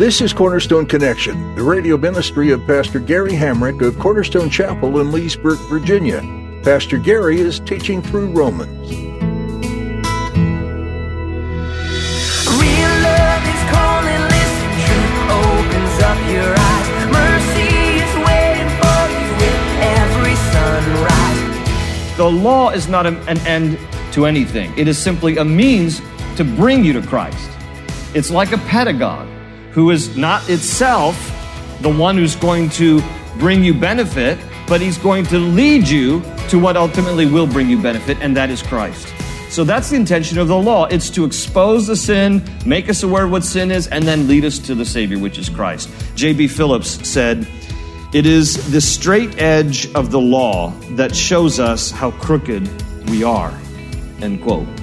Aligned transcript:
This 0.00 0.22
is 0.22 0.32
Cornerstone 0.32 0.86
Connection, 0.86 1.54
the 1.56 1.62
radio 1.62 1.98
ministry 1.98 2.52
of 2.52 2.66
Pastor 2.66 2.98
Gary 2.98 3.32
Hamrick 3.32 3.86
of 3.86 3.98
Cornerstone 3.98 4.48
Chapel 4.48 4.98
in 4.98 5.12
Leesburg, 5.12 5.58
Virginia. 5.68 6.22
Pastor 6.64 6.96
Gary 6.96 7.38
is 7.38 7.60
teaching 7.60 8.00
through 8.00 8.30
Romans. 8.30 8.90
Real 8.90 9.04
love 13.04 13.44
is 13.44 13.62
calling, 13.68 14.22
listen, 14.32 14.72
truth 14.88 15.20
opens 15.36 16.00
up 16.00 16.16
your 16.32 16.48
eyes. 16.56 16.88
Mercy 17.12 17.68
is 18.00 18.12
waiting 18.24 18.70
for 18.80 19.04
you 19.12 19.28
with 19.36 19.60
every 20.00 20.36
sunrise. 20.48 22.16
The 22.16 22.24
law 22.24 22.70
is 22.70 22.88
not 22.88 23.04
an 23.04 23.18
end 23.46 23.78
to 24.12 24.24
anything, 24.24 24.72
it 24.78 24.88
is 24.88 24.96
simply 24.96 25.36
a 25.36 25.44
means 25.44 26.00
to 26.38 26.44
bring 26.44 26.82
you 26.82 26.94
to 26.94 27.02
Christ. 27.06 27.50
It's 28.14 28.30
like 28.30 28.52
a 28.52 28.58
pedagogue 28.58 29.28
who 29.72 29.90
is 29.90 30.16
not 30.16 30.48
itself 30.48 31.16
the 31.80 31.88
one 31.88 32.16
who's 32.16 32.36
going 32.36 32.68
to 32.70 33.02
bring 33.38 33.64
you 33.64 33.72
benefit, 33.72 34.38
but 34.66 34.80
he's 34.80 34.98
going 34.98 35.24
to 35.26 35.38
lead 35.38 35.88
you 35.88 36.22
to 36.48 36.58
what 36.58 36.76
ultimately 36.76 37.26
will 37.26 37.46
bring 37.46 37.70
you 37.70 37.80
benefit, 37.80 38.18
and 38.20 38.36
that 38.36 38.50
is 38.50 38.62
Christ. 38.62 39.14
So 39.50 39.64
that's 39.64 39.90
the 39.90 39.96
intention 39.96 40.38
of 40.38 40.48
the 40.48 40.56
law. 40.56 40.86
It's 40.86 41.10
to 41.10 41.24
expose 41.24 41.86
the 41.86 41.96
sin, 41.96 42.42
make 42.66 42.88
us 42.88 43.02
aware 43.02 43.24
of 43.24 43.32
what 43.32 43.44
sin 43.44 43.70
is, 43.70 43.88
and 43.88 44.04
then 44.04 44.28
lead 44.28 44.44
us 44.44 44.58
to 44.60 44.74
the 44.74 44.84
Savior, 44.84 45.18
which 45.18 45.38
is 45.38 45.48
Christ. 45.48 45.88
J.B. 46.14 46.48
Phillips 46.48 47.08
said, 47.08 47.48
It 48.12 48.26
is 48.26 48.70
the 48.70 48.80
straight 48.80 49.40
edge 49.40 49.92
of 49.94 50.10
the 50.10 50.20
law 50.20 50.70
that 50.90 51.16
shows 51.16 51.58
us 51.58 51.90
how 51.90 52.12
crooked 52.12 52.68
we 53.08 53.24
are. 53.24 53.52
End 54.20 54.42
quote. 54.42 54.79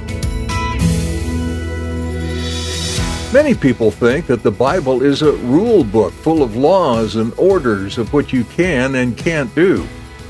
Many 3.33 3.55
people 3.55 3.91
think 3.91 4.25
that 4.27 4.41
the 4.41 4.51
Bible 4.51 5.03
is 5.03 5.21
a 5.21 5.33
rule 5.33 5.83
book 5.83 6.13
full 6.13 6.41
of 6.41 6.55
laws 6.55 7.17
and 7.17 7.33
orders 7.37 7.97
of 7.97 8.13
what 8.13 8.31
you 8.31 8.45
can 8.45 8.95
and 8.95 9.17
can't 9.17 9.53
do. 9.53 9.83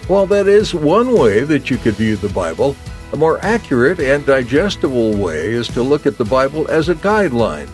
While 0.08 0.26
that 0.26 0.48
is 0.48 0.74
one 0.74 1.14
way 1.14 1.44
that 1.44 1.70
you 1.70 1.78
could 1.78 1.94
view 1.94 2.16
the 2.16 2.30
Bible, 2.30 2.76
a 3.14 3.16
more 3.16 3.38
accurate 3.46 4.00
and 4.00 4.26
digestible 4.26 5.16
way 5.16 5.52
is 5.52 5.68
to 5.70 5.84
look 5.84 6.08
at 6.08 6.18
the 6.18 6.26
Bible 6.26 6.68
as 6.72 6.90
a 6.90 6.96
guideline. 6.96 7.70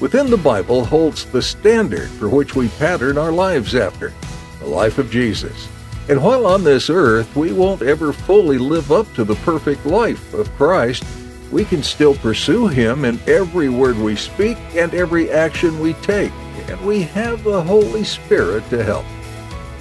Within 0.00 0.30
the 0.30 0.38
Bible 0.38 0.86
holds 0.86 1.26
the 1.26 1.42
standard 1.42 2.08
for 2.08 2.30
which 2.30 2.56
we 2.56 2.68
pattern 2.68 3.18
our 3.18 3.30
lives 3.30 3.74
after 3.74 4.14
the 4.58 4.66
life 4.66 4.96
of 4.96 5.10
Jesus. 5.10 5.68
And 6.08 6.22
while 6.22 6.46
on 6.46 6.64
this 6.64 6.88
earth 6.88 7.36
we 7.36 7.52
won't 7.52 7.82
ever 7.82 8.10
fully 8.10 8.56
live 8.56 8.90
up 8.90 9.12
to 9.14 9.24
the 9.24 9.36
perfect 9.36 9.84
life 9.84 10.32
of 10.32 10.50
Christ, 10.54 11.04
we 11.52 11.64
can 11.64 11.82
still 11.82 12.14
pursue 12.14 12.66
Him 12.66 13.04
in 13.04 13.20
every 13.26 13.68
word 13.68 13.96
we 13.98 14.16
speak 14.16 14.56
and 14.74 14.92
every 14.94 15.30
action 15.30 15.78
we 15.78 15.92
take, 15.94 16.32
and 16.68 16.80
we 16.80 17.02
have 17.02 17.44
the 17.44 17.62
Holy 17.62 18.02
Spirit 18.02 18.68
to 18.70 18.82
help. 18.82 19.04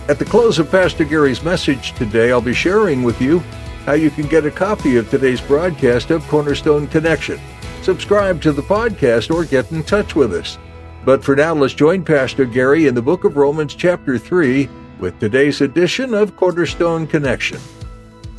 At 0.10 0.20
the 0.20 0.26
close 0.26 0.60
of 0.60 0.70
Pastor 0.70 1.06
Gary's 1.06 1.42
message 1.42 1.94
today, 1.94 2.32
I'll 2.32 2.42
be 2.42 2.54
sharing 2.54 3.04
with 3.04 3.22
you 3.22 3.40
how 3.86 3.94
you 3.94 4.12
can 4.12 4.28
get 4.28 4.46
a 4.46 4.52
copy 4.52 4.98
of 4.98 5.10
today's 5.10 5.40
broadcast 5.40 6.12
of 6.12 6.28
Cornerstone 6.28 6.88
Connection. 6.88 7.40
Subscribe 7.82 8.42
to 8.42 8.52
the 8.52 8.62
podcast 8.62 9.34
or 9.34 9.46
get 9.46 9.72
in 9.72 9.84
touch 9.84 10.14
with 10.14 10.34
us. 10.34 10.58
But 11.06 11.24
for 11.24 11.36
now, 11.36 11.56
let's 11.56 11.74
join 11.74 12.04
Pastor 12.04 12.46
Gary 12.46 12.88
in 12.88 12.94
the 12.94 13.02
book 13.02 13.24
of 13.24 13.38
Romans, 13.38 13.74
chapter 13.74 14.18
3, 14.20 14.70
with 15.00 15.20
today's 15.20 15.62
edition 15.62 16.14
of 16.14 16.36
Cornerstone 16.36 17.08
Connection. 17.08 17.60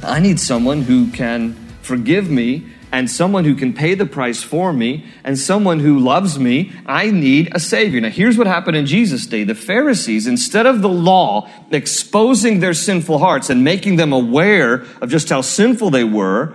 I 0.04 0.20
need 0.20 0.38
someone 0.38 0.82
who 0.82 1.10
can 1.10 1.54
forgive 1.80 2.30
me 2.30 2.66
and 2.92 3.10
someone 3.10 3.44
who 3.44 3.54
can 3.54 3.72
pay 3.72 3.94
the 3.94 4.04
price 4.04 4.42
for 4.42 4.72
me 4.72 5.04
and 5.24 5.38
someone 5.38 5.80
who 5.80 5.98
loves 5.98 6.38
me. 6.38 6.72
I 6.84 7.10
need 7.10 7.50
a 7.54 7.58
savior. 7.58 8.00
Now, 8.02 8.10
here's 8.10 8.36
what 8.36 8.46
happened 8.46 8.76
in 8.76 8.84
Jesus' 8.84 9.26
day. 9.26 9.44
The 9.44 9.54
Pharisees, 9.54 10.26
instead 10.26 10.66
of 10.66 10.82
the 10.82 10.90
law 10.90 11.48
exposing 11.70 12.60
their 12.60 12.74
sinful 12.74 13.18
hearts 13.18 13.48
and 13.48 13.64
making 13.64 13.96
them 13.96 14.12
aware 14.12 14.84
of 15.00 15.08
just 15.08 15.30
how 15.30 15.40
sinful 15.40 15.90
they 15.90 16.04
were, 16.04 16.54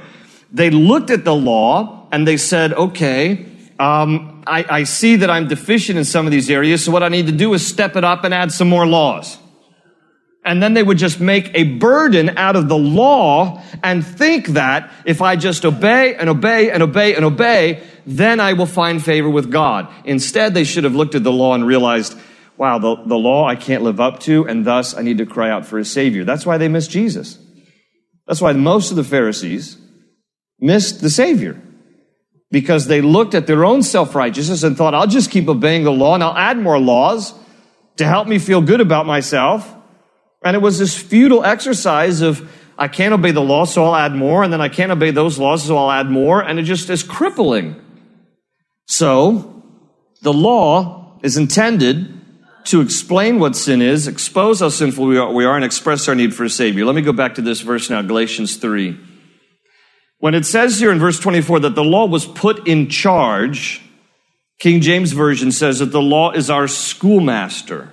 they 0.53 0.69
looked 0.69 1.09
at 1.09 1.25
the 1.25 1.35
law 1.35 2.07
and 2.11 2.27
they 2.27 2.37
said, 2.37 2.71
okay, 2.73 3.45
um, 3.79 4.43
I, 4.45 4.63
I 4.69 4.83
see 4.83 5.17
that 5.17 5.29
I'm 5.29 5.47
deficient 5.47 5.97
in 5.97 6.05
some 6.05 6.25
of 6.25 6.31
these 6.31 6.49
areas, 6.49 6.85
so 6.85 6.91
what 6.91 7.03
I 7.03 7.09
need 7.09 7.25
to 7.25 7.31
do 7.31 7.53
is 7.53 7.65
step 7.65 7.95
it 7.95 8.03
up 8.03 8.23
and 8.23 8.33
add 8.33 8.51
some 8.51 8.69
more 8.69 8.87
laws 8.87 9.37
and 10.47 10.63
then 10.63 10.73
they 10.73 10.81
would 10.81 10.97
just 10.97 11.19
make 11.19 11.51
a 11.53 11.63
burden 11.63 12.37
out 12.37 12.55
of 12.55 12.69
the 12.69 12.77
law 12.77 13.61
and 13.83 14.05
think 14.05 14.47
that 14.47 14.89
if 15.05 15.21
I 15.21 15.35
just 15.35 15.65
obey 15.65 16.15
and 16.15 16.29
obey 16.29 16.71
and 16.71 16.81
obey 16.81 17.15
and 17.15 17.25
obey, 17.25 17.83
then 18.05 18.39
I 18.39 18.53
will 18.53 18.65
find 18.65 19.03
favor 19.03 19.29
with 19.29 19.51
God. 19.51 19.89
Instead, 20.05 20.53
they 20.53 20.63
should 20.63 20.85
have 20.85 20.95
looked 20.95 21.15
at 21.15 21.23
the 21.25 21.33
law 21.33 21.53
and 21.53 21.67
realized, 21.67 22.17
wow, 22.55 22.79
the, 22.79 22.95
the 22.95 23.17
law 23.17 23.45
I 23.45 23.57
can't 23.57 23.83
live 23.83 23.99
up 23.99 24.21
to, 24.21 24.47
and 24.47 24.63
thus 24.63 24.95
I 24.95 25.01
need 25.01 25.17
to 25.17 25.25
cry 25.25 25.49
out 25.49 25.65
for 25.65 25.79
a 25.79 25.85
Savior. 25.85 26.23
That's 26.23 26.45
why 26.45 26.57
they 26.57 26.69
missed 26.69 26.91
Jesus. 26.91 27.37
That's 28.25 28.39
why 28.39 28.53
most 28.53 28.89
of 28.89 28.95
the 28.95 29.03
Pharisees 29.03 29.77
missed 30.61 31.01
the 31.01 31.09
Savior. 31.09 31.61
Because 32.51 32.87
they 32.87 33.01
looked 33.01 33.35
at 33.35 33.47
their 33.47 33.65
own 33.65 33.83
self-righteousness 33.83 34.63
and 34.63 34.77
thought, 34.77 34.95
I'll 34.95 35.07
just 35.07 35.29
keep 35.29 35.49
obeying 35.49 35.83
the 35.83 35.91
law 35.91 36.13
and 36.13 36.23
I'll 36.23 36.37
add 36.37 36.57
more 36.57 36.79
laws 36.79 37.33
to 37.97 38.05
help 38.05 38.29
me 38.29 38.39
feel 38.39 38.61
good 38.61 38.79
about 38.79 39.05
myself. 39.05 39.73
And 40.47 40.55
it 40.55 40.61
was 40.61 40.79
this 40.79 40.97
futile 40.97 41.43
exercise 41.43 42.21
of, 42.21 42.49
I 42.77 42.87
can't 42.87 43.13
obey 43.13 43.31
the 43.31 43.41
law, 43.41 43.65
so 43.65 43.83
I'll 43.83 43.97
add 43.97 44.15
more, 44.15 44.43
and 44.43 44.53
then 44.53 44.61
I 44.61 44.69
can't 44.69 44.93
obey 44.93 45.11
those 45.11 45.37
laws, 45.37 45.65
so 45.65 45.77
I'll 45.77 45.91
add 45.91 46.09
more, 46.09 46.41
and 46.41 46.57
it 46.57 46.63
just 46.63 46.89
is 46.89 47.03
crippling. 47.03 47.75
So, 48.85 49.61
the 50.21 50.31
law 50.31 51.19
is 51.21 51.35
intended 51.35 52.13
to 52.63 52.79
explain 52.79 53.39
what 53.39 53.57
sin 53.57 53.81
is, 53.81 54.07
expose 54.07 54.61
how 54.61 54.69
sinful 54.69 55.05
we 55.05 55.17
are, 55.17 55.33
we 55.33 55.43
are, 55.43 55.57
and 55.57 55.65
express 55.65 56.07
our 56.07 56.15
need 56.15 56.33
for 56.33 56.45
a 56.45 56.49
Savior. 56.49 56.85
Let 56.85 56.95
me 56.95 57.01
go 57.01 57.11
back 57.11 57.35
to 57.35 57.41
this 57.41 57.59
verse 57.59 57.89
now, 57.89 58.01
Galatians 58.01 58.55
3. 58.55 58.97
When 60.19 60.33
it 60.33 60.45
says 60.45 60.79
here 60.79 60.93
in 60.93 60.99
verse 60.99 61.19
24 61.19 61.59
that 61.59 61.75
the 61.75 61.83
law 61.83 62.05
was 62.05 62.25
put 62.25 62.69
in 62.69 62.87
charge, 62.87 63.81
King 64.59 64.79
James 64.79 65.11
Version 65.11 65.51
says 65.51 65.79
that 65.79 65.91
the 65.91 66.01
law 66.01 66.31
is 66.31 66.49
our 66.49 66.69
schoolmaster. 66.69 67.91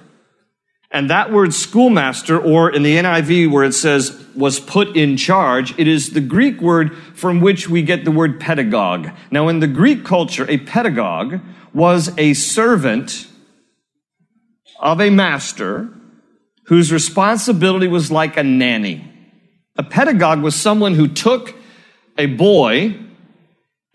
And 0.94 1.10
that 1.10 1.32
word 1.32 1.52
schoolmaster, 1.52 2.38
or 2.38 2.70
in 2.70 2.84
the 2.84 2.94
NIV 2.94 3.50
where 3.50 3.64
it 3.64 3.72
says 3.72 4.16
was 4.36 4.60
put 4.60 4.96
in 4.96 5.16
charge, 5.16 5.76
it 5.76 5.88
is 5.88 6.10
the 6.10 6.20
Greek 6.20 6.60
word 6.60 6.96
from 7.16 7.40
which 7.40 7.68
we 7.68 7.82
get 7.82 8.04
the 8.04 8.12
word 8.12 8.38
pedagogue. 8.38 9.10
Now, 9.32 9.48
in 9.48 9.58
the 9.58 9.66
Greek 9.66 10.04
culture, 10.04 10.48
a 10.48 10.58
pedagogue 10.58 11.40
was 11.74 12.16
a 12.16 12.34
servant 12.34 13.26
of 14.78 15.00
a 15.00 15.10
master 15.10 15.88
whose 16.66 16.92
responsibility 16.92 17.88
was 17.88 18.12
like 18.12 18.36
a 18.36 18.44
nanny. 18.44 19.04
A 19.76 19.82
pedagogue 19.82 20.42
was 20.42 20.54
someone 20.54 20.94
who 20.94 21.08
took 21.08 21.56
a 22.16 22.26
boy 22.26 22.96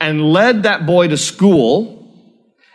and 0.02 0.34
led 0.34 0.64
that 0.64 0.86
boy 0.86 1.08
to 1.08 1.18
school 1.18 1.99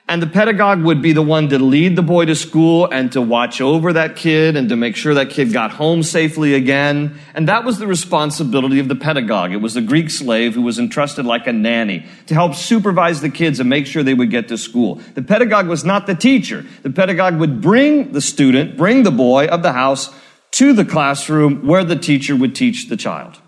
and 0.07 0.21
the 0.21 0.27
pedagogue 0.27 0.83
would 0.83 1.01
be 1.01 1.15
the 1.15 1.23
one 1.23 1.49
to 1.49 1.59
lead 1.59 1.97
the 1.97 2.03
boy 2.03 2.27
to 2.27 2.35
school 2.35 2.87
and 2.93 3.11
to 3.13 3.23
watch 3.23 3.63
over 3.63 3.95
that 3.95 4.17
kid 4.17 4.55
and 4.55 4.69
to 4.69 4.77
make 4.77 4.97
sure 4.97 5.15
that 5.15 5.31
kid 5.31 5.51
got 5.51 5.71
home 5.71 6.03
safely 6.03 6.55
again. 6.55 7.19
And 7.35 7.49
that 7.49 7.65
was 7.65 7.79
the 7.79 7.87
responsibility 7.87 8.79
of 8.81 8.89
the 8.89 8.97
pedagogue. 8.97 9.53
It 9.53 9.63
was 9.63 9.73
the 9.73 9.81
Greek 9.81 10.11
slave 10.11 10.55
who 10.55 10.61
was 10.61 10.79
entrusted 10.79 11.25
like 11.25 11.47
a 11.47 11.55
nanny 11.55 12.05
to 12.27 12.35
help 12.35 12.55
supervise 12.55 13.23
the 13.23 13.31
kids 13.31 13.61
and 13.61 13.71
make 13.71 13.87
sure 13.87 14.03
they 14.03 14.13
would 14.13 14.31
get 14.31 14.49
to 14.49 14.59
school. 14.59 14.97
The 15.15 15.23
pedagogue 15.23 15.69
was 15.69 15.87
not 15.87 16.07
the 16.07 16.15
teacher. 16.15 16.67
The 16.83 16.91
pedagogue 16.91 17.39
would 17.39 17.63
bring 17.63 18.13
the 18.13 18.21
student, 18.21 18.77
bring 18.77 19.05
the 19.05 19.11
boy 19.11 19.47
of 19.47 19.63
the 19.63 19.73
house 19.73 20.15
to 20.53 20.75
the 20.75 20.85
classroom 20.85 21.67
where 21.67 21.83
the 21.83 21.97
teacher 21.97 22.37
would 22.37 22.55
teach 22.55 22.91
the 22.91 22.99
child. 22.99 23.41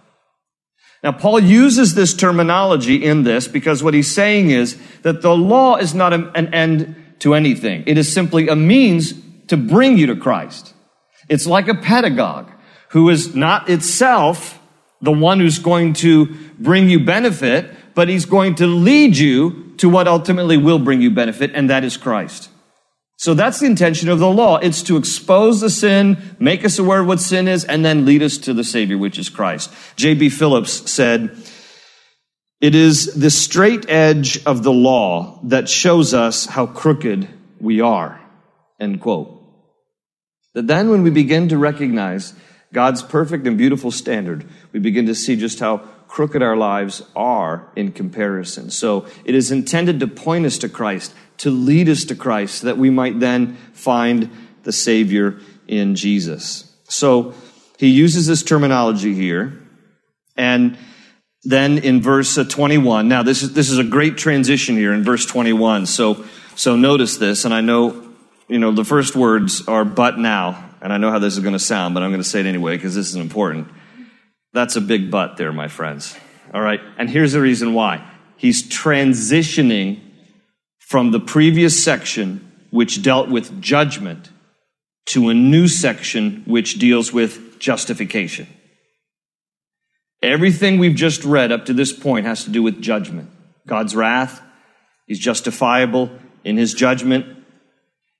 Now, 1.06 1.12
Paul 1.12 1.38
uses 1.38 1.94
this 1.94 2.14
terminology 2.14 2.96
in 2.96 3.22
this 3.22 3.46
because 3.46 3.80
what 3.80 3.94
he's 3.94 4.12
saying 4.12 4.50
is 4.50 4.76
that 5.02 5.22
the 5.22 5.36
law 5.36 5.76
is 5.76 5.94
not 5.94 6.12
an 6.12 6.52
end 6.52 6.96
to 7.20 7.34
anything. 7.34 7.84
It 7.86 7.96
is 7.96 8.12
simply 8.12 8.48
a 8.48 8.56
means 8.56 9.14
to 9.46 9.56
bring 9.56 9.98
you 9.98 10.08
to 10.08 10.16
Christ. 10.16 10.74
It's 11.28 11.46
like 11.46 11.68
a 11.68 11.76
pedagogue 11.76 12.50
who 12.88 13.08
is 13.08 13.36
not 13.36 13.70
itself 13.70 14.60
the 15.00 15.12
one 15.12 15.38
who's 15.38 15.60
going 15.60 15.92
to 15.92 16.26
bring 16.58 16.90
you 16.90 16.98
benefit, 16.98 17.70
but 17.94 18.08
he's 18.08 18.24
going 18.24 18.56
to 18.56 18.66
lead 18.66 19.16
you 19.16 19.74
to 19.76 19.88
what 19.88 20.08
ultimately 20.08 20.56
will 20.56 20.80
bring 20.80 21.00
you 21.00 21.12
benefit, 21.12 21.52
and 21.54 21.70
that 21.70 21.84
is 21.84 21.96
Christ. 21.96 22.50
So 23.18 23.32
that's 23.32 23.60
the 23.60 23.66
intention 23.66 24.10
of 24.10 24.18
the 24.18 24.30
law. 24.30 24.58
It's 24.58 24.82
to 24.84 24.98
expose 24.98 25.60
the 25.60 25.70
sin, 25.70 26.36
make 26.38 26.64
us 26.64 26.78
aware 26.78 27.00
of 27.00 27.06
what 27.06 27.20
sin 27.20 27.48
is, 27.48 27.64
and 27.64 27.84
then 27.84 28.04
lead 28.04 28.22
us 28.22 28.36
to 28.38 28.52
the 28.52 28.64
Savior, 28.64 28.98
which 28.98 29.18
is 29.18 29.30
Christ. 29.30 29.72
J.B. 29.96 30.28
Phillips 30.28 30.90
said, 30.90 31.34
It 32.60 32.74
is 32.74 33.14
the 33.14 33.30
straight 33.30 33.88
edge 33.88 34.44
of 34.44 34.62
the 34.62 34.72
law 34.72 35.40
that 35.44 35.68
shows 35.68 36.12
us 36.12 36.44
how 36.44 36.66
crooked 36.66 37.26
we 37.58 37.80
are. 37.80 38.20
End 38.78 39.00
quote. 39.00 39.32
That 40.52 40.66
then 40.66 40.90
when 40.90 41.02
we 41.02 41.10
begin 41.10 41.48
to 41.48 41.58
recognize 41.58 42.34
God's 42.72 43.02
perfect 43.02 43.46
and 43.46 43.56
beautiful 43.56 43.90
standard, 43.90 44.46
we 44.72 44.80
begin 44.80 45.06
to 45.06 45.14
see 45.14 45.36
just 45.36 45.60
how 45.60 45.78
crooked 46.08 46.42
our 46.42 46.56
lives 46.56 47.02
are 47.14 47.70
in 47.76 47.92
comparison. 47.92 48.70
So 48.70 49.06
it 49.24 49.34
is 49.34 49.50
intended 49.50 50.00
to 50.00 50.06
point 50.06 50.46
us 50.46 50.58
to 50.58 50.68
Christ, 50.68 51.14
to 51.38 51.50
lead 51.50 51.88
us 51.88 52.04
to 52.06 52.14
Christ, 52.14 52.62
that 52.62 52.78
we 52.78 52.90
might 52.90 53.20
then 53.20 53.56
find 53.72 54.30
the 54.62 54.72
Savior 54.72 55.40
in 55.68 55.94
Jesus. 55.94 56.72
So 56.88 57.34
he 57.78 57.88
uses 57.88 58.26
this 58.26 58.42
terminology 58.42 59.14
here. 59.14 59.62
And 60.36 60.76
then 61.42 61.78
in 61.78 62.02
verse 62.02 62.36
uh, 62.36 62.44
21, 62.44 63.08
now 63.08 63.22
this 63.22 63.42
is, 63.42 63.52
this 63.54 63.70
is 63.70 63.78
a 63.78 63.84
great 63.84 64.16
transition 64.16 64.76
here 64.76 64.92
in 64.92 65.04
verse 65.04 65.26
21. 65.26 65.86
So, 65.86 66.24
so 66.54 66.76
notice 66.76 67.16
this, 67.16 67.44
and 67.44 67.54
I 67.54 67.60
know, 67.60 68.12
you 68.48 68.58
know, 68.58 68.72
the 68.72 68.84
first 68.84 69.14
words 69.14 69.66
are 69.68 69.84
but 69.84 70.18
now, 70.18 70.70
and 70.80 70.92
I 70.92 70.98
know 70.98 71.10
how 71.10 71.18
this 71.18 71.34
is 71.34 71.40
going 71.40 71.52
to 71.52 71.58
sound, 71.58 71.94
but 71.94 72.02
I'm 72.02 72.10
going 72.10 72.22
to 72.22 72.28
say 72.28 72.40
it 72.40 72.46
anyway 72.46 72.76
because 72.76 72.94
this 72.94 73.08
is 73.08 73.16
important. 73.16 73.68
That's 74.52 74.76
a 74.76 74.80
big 74.80 75.10
but 75.10 75.36
there, 75.36 75.52
my 75.52 75.68
friends. 75.68 76.16
All 76.52 76.62
right. 76.62 76.80
And 76.98 77.10
here's 77.10 77.32
the 77.32 77.40
reason 77.40 77.74
why. 77.74 78.08
He's 78.36 78.62
transitioning 78.62 80.00
from 80.86 81.10
the 81.10 81.18
previous 81.18 81.82
section, 81.82 82.52
which 82.70 83.02
dealt 83.02 83.28
with 83.28 83.60
judgment, 83.60 84.30
to 85.06 85.28
a 85.28 85.34
new 85.34 85.66
section, 85.66 86.44
which 86.46 86.78
deals 86.78 87.12
with 87.12 87.58
justification. 87.58 88.46
Everything 90.22 90.78
we've 90.78 90.94
just 90.94 91.24
read 91.24 91.50
up 91.50 91.66
to 91.66 91.74
this 91.74 91.92
point 91.92 92.24
has 92.26 92.44
to 92.44 92.50
do 92.50 92.62
with 92.62 92.80
judgment. 92.80 93.30
God's 93.66 93.96
wrath, 93.96 94.40
He's 95.08 95.18
justifiable 95.18 96.08
in 96.44 96.56
His 96.56 96.72
judgment. 96.72 97.26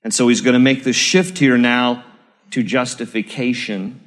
And 0.03 0.13
so 0.13 0.27
He's 0.27 0.41
going 0.41 0.53
to 0.53 0.59
make 0.59 0.83
the 0.83 0.93
shift 0.93 1.37
here 1.37 1.57
now 1.57 2.03
to 2.51 2.63
justification. 2.63 4.01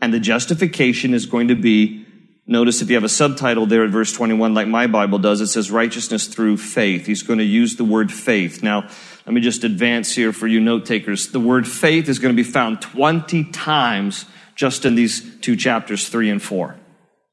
And 0.00 0.12
the 0.12 0.20
justification 0.20 1.12
is 1.12 1.26
going 1.26 1.48
to 1.48 1.54
be, 1.54 2.03
notice 2.46 2.82
if 2.82 2.88
you 2.88 2.96
have 2.96 3.04
a 3.04 3.08
subtitle 3.08 3.66
there 3.66 3.84
at 3.84 3.90
verse 3.90 4.12
21, 4.12 4.54
like 4.54 4.68
my 4.68 4.86
Bible 4.86 5.18
does, 5.18 5.40
it 5.40 5.48
says 5.48 5.70
righteousness 5.70 6.26
through 6.26 6.56
faith. 6.58 7.06
He's 7.06 7.22
going 7.22 7.38
to 7.38 7.44
use 7.44 7.76
the 7.76 7.84
word 7.84 8.12
faith. 8.12 8.62
Now, 8.62 8.88
let 9.26 9.32
me 9.32 9.40
just 9.40 9.64
advance 9.64 10.14
here 10.14 10.32
for 10.32 10.46
you 10.46 10.60
note 10.60 10.86
takers. 10.86 11.28
The 11.28 11.40
word 11.40 11.66
faith 11.66 12.08
is 12.08 12.18
going 12.18 12.34
to 12.34 12.42
be 12.42 12.48
found 12.48 12.82
20 12.82 13.44
times 13.44 14.26
just 14.54 14.84
in 14.84 14.94
these 14.94 15.38
two 15.40 15.56
chapters, 15.56 16.08
3 16.08 16.30
and 16.30 16.42
4. 16.42 16.76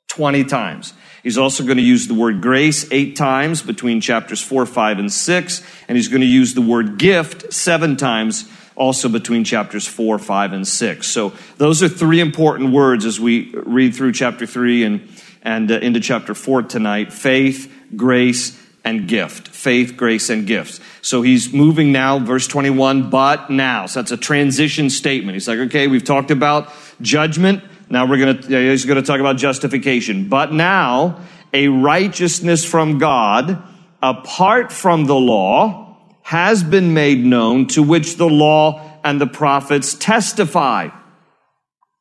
20 0.10 0.44
times. 0.46 0.94
He's 1.24 1.38
also 1.38 1.64
going 1.64 1.78
to 1.78 1.84
use 1.84 2.08
the 2.08 2.14
word 2.14 2.42
grace 2.42 2.92
eight 2.92 3.16
times 3.16 3.62
between 3.62 4.02
chapters 4.02 4.42
4, 4.42 4.66
5, 4.66 5.00
and 5.00 5.12
6. 5.12 5.64
And 5.88 5.98
he's 5.98 6.08
going 6.08 6.22
to 6.22 6.28
use 6.28 6.54
the 6.54 6.62
word 6.62 6.98
gift 6.98 7.54
seven 7.54 7.96
times 7.96 8.50
also 8.82 9.08
between 9.10 9.44
chapters 9.44 9.88
4, 9.88 10.18
5, 10.18 10.54
and 10.54 10.68
6. 10.68 11.08
So 11.08 11.34
those 11.58 11.84
are 11.84 11.88
three 11.88 12.20
important 12.20 12.74
words 12.74 13.06
as 13.06 13.20
we 13.20 13.52
read 13.54 13.94
through 13.94 14.14
chapter 14.14 14.48
3 14.48 14.84
and, 14.84 15.10
and 15.44 15.72
uh, 15.72 15.76
into 15.76 16.00
chapter 16.00 16.34
4 16.34 16.64
tonight 16.64 17.14
faith, 17.14 17.72
grace, 17.96 18.60
and 18.84 19.08
gift. 19.08 19.50
Faith, 19.50 19.96
grace, 19.96 20.32
and 20.32 20.48
gifts. 20.48 20.80
So 21.04 21.22
he's 21.22 21.54
moving 21.54 21.92
now, 21.92 22.18
verse 22.18 22.48
21, 22.48 23.12
but 23.12 23.52
now. 23.52 23.86
So 23.86 24.02
that's 24.02 24.12
a 24.12 24.18
transition 24.18 24.90
statement. 24.90 25.36
He's 25.36 25.48
like, 25.48 25.60
okay, 25.60 25.86
we've 25.88 26.04
talked 26.04 26.32
about 26.32 26.74
judgment. 27.02 27.64
Now 27.88 28.08
we're 28.08 28.18
going 28.18 28.42
to, 28.42 28.72
he's 28.72 28.86
going 28.86 29.00
to 29.00 29.06
talk 29.06 29.20
about 29.20 29.38
justification. 29.38 30.28
But 30.28 30.54
now, 30.54 31.22
a 31.54 31.68
righteousness 31.68 32.66
from 32.66 32.98
God 32.98 33.62
apart 34.02 34.72
from 34.72 35.06
the 35.06 35.14
law 35.14 35.91
has 36.22 36.64
been 36.64 36.94
made 36.94 37.24
known 37.24 37.68
to 37.68 37.84
which 37.84 38.18
the 38.18 38.28
law 38.28 39.00
and 39.04 39.20
the 39.20 39.28
prophets 39.28 39.94
testify. 39.94 40.90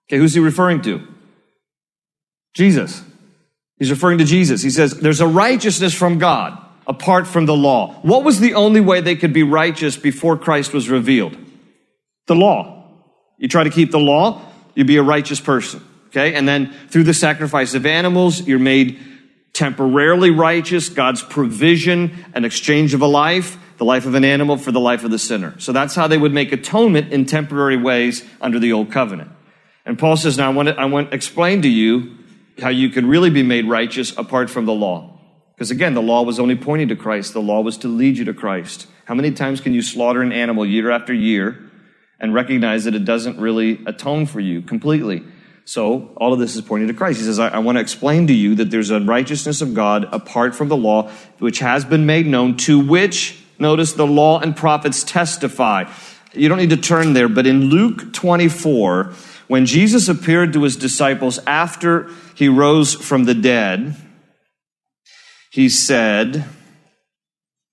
Okay, 0.08 0.18
who's 0.18 0.34
he 0.34 0.40
referring 0.40 0.82
to? 0.82 1.06
Jesus. 2.54 3.02
He's 3.78 3.90
referring 3.90 4.18
to 4.18 4.24
Jesus. 4.24 4.62
He 4.62 4.70
says, 4.70 4.98
there's 4.98 5.20
a 5.20 5.26
righteousness 5.26 5.94
from 5.94 6.18
God 6.18 6.58
apart 6.86 7.26
from 7.26 7.46
the 7.46 7.54
law. 7.54 7.94
What 8.02 8.24
was 8.24 8.40
the 8.40 8.54
only 8.54 8.80
way 8.80 9.00
they 9.00 9.16
could 9.16 9.32
be 9.32 9.42
righteous 9.42 9.96
before 9.96 10.36
Christ 10.36 10.72
was 10.72 10.90
revealed? 10.90 11.36
The 12.26 12.34
law. 12.34 12.88
You 13.38 13.48
try 13.48 13.64
to 13.64 13.70
keep 13.70 13.90
the 13.90 13.98
law, 13.98 14.42
you'd 14.74 14.86
be 14.86 14.96
a 14.96 15.02
righteous 15.02 15.40
person. 15.40 15.82
Okay? 16.08 16.34
And 16.34 16.46
then 16.46 16.74
through 16.88 17.04
the 17.04 17.14
sacrifice 17.14 17.74
of 17.74 17.86
animals, 17.86 18.42
you're 18.42 18.58
made 18.58 18.98
temporarily 19.52 20.30
righteous. 20.30 20.88
God's 20.88 21.22
provision, 21.22 22.24
an 22.34 22.44
exchange 22.44 22.94
of 22.94 23.00
a 23.00 23.06
life, 23.06 23.56
the 23.80 23.84
life 23.86 24.04
of 24.04 24.14
an 24.14 24.26
animal 24.26 24.58
for 24.58 24.72
the 24.72 24.78
life 24.78 25.04
of 25.04 25.10
the 25.10 25.18
sinner. 25.18 25.58
So 25.58 25.72
that's 25.72 25.94
how 25.94 26.06
they 26.06 26.18
would 26.18 26.34
make 26.34 26.52
atonement 26.52 27.14
in 27.14 27.24
temporary 27.24 27.78
ways 27.78 28.22
under 28.38 28.58
the 28.58 28.74
old 28.74 28.92
covenant. 28.92 29.30
And 29.86 29.98
Paul 29.98 30.18
says, 30.18 30.36
now 30.36 30.50
I 30.50 30.52
want 30.52 30.68
to, 30.68 30.78
I 30.78 30.84
want 30.84 31.08
to 31.08 31.16
explain 31.16 31.62
to 31.62 31.68
you 31.68 32.18
how 32.60 32.68
you 32.68 32.90
can 32.90 33.08
really 33.08 33.30
be 33.30 33.42
made 33.42 33.66
righteous 33.66 34.14
apart 34.18 34.50
from 34.50 34.66
the 34.66 34.74
law. 34.74 35.18
Because 35.54 35.70
again, 35.70 35.94
the 35.94 36.02
law 36.02 36.24
was 36.24 36.38
only 36.38 36.56
pointing 36.56 36.88
to 36.88 36.94
Christ. 36.96 37.32
The 37.32 37.40
law 37.40 37.62
was 37.62 37.78
to 37.78 37.88
lead 37.88 38.18
you 38.18 38.26
to 38.26 38.34
Christ. 38.34 38.86
How 39.06 39.14
many 39.14 39.30
times 39.30 39.62
can 39.62 39.72
you 39.72 39.80
slaughter 39.80 40.20
an 40.20 40.30
animal 40.30 40.66
year 40.66 40.90
after 40.90 41.14
year 41.14 41.70
and 42.20 42.34
recognize 42.34 42.84
that 42.84 42.94
it 42.94 43.06
doesn't 43.06 43.40
really 43.40 43.80
atone 43.86 44.26
for 44.26 44.40
you 44.40 44.60
completely? 44.60 45.24
So 45.64 46.12
all 46.18 46.34
of 46.34 46.38
this 46.38 46.54
is 46.54 46.60
pointing 46.60 46.88
to 46.88 46.94
Christ. 46.94 47.20
He 47.20 47.24
says, 47.24 47.38
I, 47.38 47.48
I, 47.48 47.58
want 47.60 47.76
to 47.76 47.80
explain 47.80 48.26
to 48.26 48.34
you 48.34 48.56
that 48.56 48.70
there's 48.70 48.90
a 48.90 49.00
righteousness 49.00 49.62
of 49.62 49.72
God 49.72 50.06
apart 50.12 50.54
from 50.54 50.68
the 50.68 50.76
law, 50.76 51.10
which 51.38 51.60
has 51.60 51.84
been 51.86 52.04
made 52.04 52.26
known, 52.26 52.58
to 52.58 52.78
which, 52.78 53.39
notice, 53.60 53.92
the 53.92 54.06
law 54.06 54.40
and 54.40 54.56
prophets 54.56 55.04
testify. 55.04 55.90
You 56.32 56.48
don't 56.48 56.58
need 56.58 56.70
to 56.70 56.76
turn 56.76 57.12
there, 57.12 57.28
but 57.28 57.46
in 57.46 57.64
Luke 57.64 58.12
24, 58.12 59.12
when 59.48 59.66
Jesus 59.66 60.08
appeared 60.08 60.52
to 60.52 60.62
his 60.62 60.76
disciples 60.76 61.40
after 61.46 62.08
he 62.34 62.48
rose 62.48 62.94
from 62.94 63.24
the 63.24 63.34
dead, 63.34 63.96
he 65.50 65.68
said, 65.68 66.44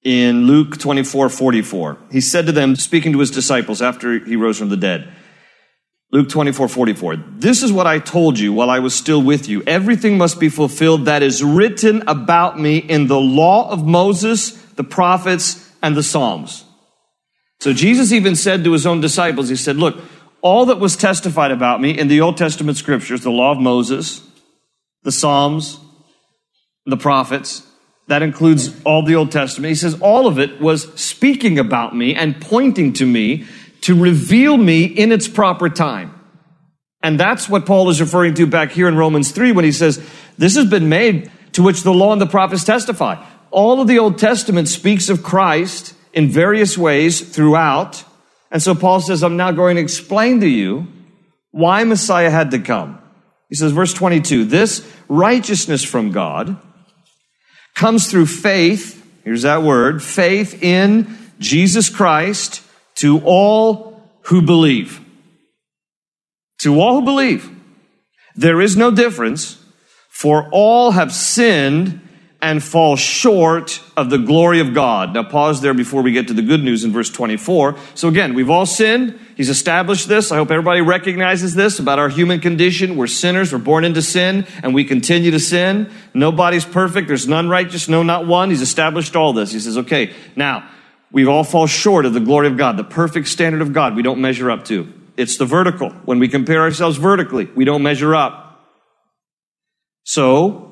in 0.04 0.48
Luke 0.48 0.78
24, 0.78 1.30
44, 1.30 1.98
he 2.12 2.22
said 2.22 2.46
to 2.46 2.52
them, 2.52 2.76
speaking 2.76 3.12
to 3.12 3.20
his 3.20 3.30
disciples 3.30 3.82
after 3.82 4.18
he 4.20 4.36
rose 4.36 4.58
from 4.58 4.70
the 4.70 4.78
dead, 4.78 5.14
Luke 6.12 6.30
24, 6.30 6.70
44. 6.70 7.18
This 7.18 7.62
is 7.62 7.72
what 7.72 7.86
I 7.86 8.00
told 8.00 8.40
you 8.40 8.54
while 8.54 8.70
I 8.70 8.80
was 8.80 8.96
still 8.96 9.22
with 9.22 9.50
you. 9.50 9.62
Everything 9.68 10.18
must 10.18 10.40
be 10.40 10.48
fulfilled 10.48 11.06
that 11.06 11.22
is 11.22 11.44
written 11.44 12.04
about 12.08 12.58
me 12.58 12.78
in 12.78 13.08
the 13.08 13.20
law 13.20 13.70
of 13.70 13.86
Moses, 13.86 14.52
the 14.76 14.86
prophets, 14.86 15.67
and 15.88 15.96
the 15.96 16.04
Psalms. 16.04 16.66
So 17.62 17.72
Jesus 17.72 18.12
even 18.12 18.36
said 18.36 18.66
to 18.66 18.74
his 18.74 18.86
own 18.86 19.00
disciples, 19.00 19.48
he 19.48 19.56
said, 19.56 19.78
look, 19.78 19.98
all 20.42 20.66
that 20.66 20.80
was 20.80 20.98
testified 20.98 21.50
about 21.50 21.82
me 21.82 21.98
in 21.98 22.10
the 22.10 22.20
Old 22.20 22.36
Testament 22.36 22.78
scriptures, 22.78 23.22
the 23.22 23.32
law 23.32 23.54
of 23.54 23.58
Moses, 23.58 24.22
the 25.04 25.14
Psalms, 25.14 25.80
the 26.86 26.98
prophets, 26.98 27.66
that 28.08 28.22
includes 28.22 28.80
all 28.84 29.02
the 29.02 29.16
Old 29.16 29.32
Testament. 29.32 29.70
He 29.70 29.76
says 29.76 30.00
all 30.02 30.28
of 30.28 30.38
it 30.40 30.60
was 30.60 30.94
speaking 31.00 31.58
about 31.58 31.96
me 31.96 32.14
and 32.14 32.40
pointing 32.40 32.92
to 32.94 33.06
me 33.06 33.46
to 33.82 34.00
reveal 34.00 34.58
me 34.58 34.84
in 34.84 35.14
its 35.14 35.30
proper 35.30 35.70
time. 35.70 36.14
And 37.02 37.18
that's 37.18 37.48
what 37.48 37.66
Paul 37.66 37.90
is 37.90 38.02
referring 38.02 38.34
to 38.36 38.46
back 38.46 38.72
here 38.72 38.90
in 38.90 38.98
Romans 38.98 39.32
3 39.32 39.54
when 39.54 39.64
he 39.64 39.72
says, 39.72 40.06
This 40.38 40.56
has 40.56 40.70
been 40.70 40.90
made 40.90 41.32
to 41.54 41.64
which 41.64 41.84
the 41.84 41.94
law 41.94 42.12
and 42.12 42.20
the 42.20 42.28
prophets 42.28 42.66
testify. 42.66 43.24
All 43.52 43.82
of 43.82 43.88
the 43.88 44.00
Old 44.00 44.18
Testament 44.18 44.68
speaks 44.68 45.10
of 45.10 45.24
Christ 45.24 45.94
in 46.14 46.30
various 46.30 46.78
ways 46.78 47.22
throughout. 47.22 48.04
And 48.52 48.62
so 48.62 48.74
Paul 48.76 49.02
says, 49.02 49.24
I'm 49.24 49.38
now 49.38 49.52
going 49.52 49.76
to 49.76 49.82
explain 49.82 50.40
to 50.42 50.48
you 50.48 50.88
why 51.52 51.84
Messiah 51.84 52.30
had 52.30 52.52
to 52.52 52.60
come. 52.60 53.00
He 53.50 53.56
says, 53.56 53.72
verse 53.72 53.94
22, 53.94 54.46
this 54.46 54.90
righteousness 55.08 55.84
from 55.84 56.12
God 56.12 56.58
comes 57.76 58.10
through 58.10 58.26
faith. 58.26 58.94
Here's 59.24 59.44
that 59.44 59.64
word, 59.64 60.04
faith 60.04 60.62
in 60.62 61.18
Jesus 61.40 61.90
Christ 61.90 62.62
to 62.96 63.22
all 63.24 64.02
who 64.24 64.42
believe. 64.42 65.02
To 66.62 66.80
all 66.82 67.00
who 67.00 67.06
believe. 67.06 67.50
There 68.36 68.62
is 68.62 68.76
no 68.76 68.92
difference, 68.92 69.64
for 70.10 70.50
all 70.52 70.92
have 70.92 71.14
sinned 71.14 72.02
and 72.42 72.64
fall 72.64 72.96
short 72.96 73.82
of 73.96 74.10
the 74.10 74.18
glory 74.18 74.60
of 74.60 74.74
God. 74.74 75.14
Now 75.14 75.24
pause 75.24 75.62
there 75.62 75.74
before 75.74 76.04
we 76.04 76.12
get 76.12 76.28
to 76.28 76.34
the 76.34 76.44
good 76.44 76.64
news 76.64 76.84
in 76.84 76.92
verse 76.92 77.10
24. 77.10 77.76
So 77.96 78.08
again, 78.08 78.36
we've 78.36 78.50
all 78.50 78.68
sinned. 78.68 79.20
He's 79.36 79.50
established 79.50 80.08
this. 80.08 80.32
I 80.32 80.36
hope 80.36 80.52
everybody 80.52 80.82
recognizes 80.82 81.56
this 81.56 81.80
about 81.80 81.98
our 81.98 82.10
human 82.10 82.40
condition. 82.40 82.96
We're 82.96 83.08
sinners. 83.08 83.52
We're 83.52 83.60
born 83.60 83.86
into 83.86 84.04
sin 84.04 84.46
and 84.62 84.76
we 84.76 84.84
continue 84.84 85.32
to 85.32 85.40
sin. 85.40 85.90
Nobody's 86.14 86.66
perfect. 86.66 87.08
There's 87.08 87.28
none 87.28 87.50
righteous. 87.50 87.90
No, 87.90 88.04
not 88.04 88.28
one. 88.28 88.52
He's 88.52 88.62
established 88.62 89.16
all 89.16 89.34
this. 89.34 89.52
He 89.52 89.60
says, 89.60 89.80
okay, 89.80 90.14
now 90.36 90.70
we 91.12 91.26
all 91.26 91.44
fall 91.44 91.66
short 91.66 92.06
of 92.06 92.14
the 92.14 92.20
glory 92.20 92.48
of 92.48 92.58
God, 92.58 92.78
the 92.78 92.84
perfect 92.84 93.30
standard 93.30 93.62
of 93.62 93.74
God 93.74 93.96
we 93.96 94.04
don't 94.04 94.22
measure 94.22 94.52
up 94.52 94.66
to. 94.66 94.94
It's 95.16 95.38
the 95.38 95.46
vertical. 95.46 95.90
When 96.06 96.20
we 96.20 96.28
compare 96.28 96.62
ourselves 96.62 96.98
vertically, 96.98 97.46
we 97.56 97.66
don't 97.66 97.82
measure 97.82 98.14
up. 98.14 98.44
So, 100.04 100.67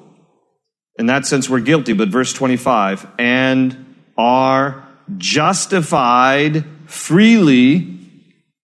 in 0.97 1.07
that 1.07 1.25
sense, 1.25 1.49
we're 1.49 1.59
guilty. 1.59 1.93
But 1.93 2.09
verse 2.09 2.33
25, 2.33 3.07
and 3.19 3.95
are 4.17 4.87
justified 5.17 6.65
freely 6.85 7.99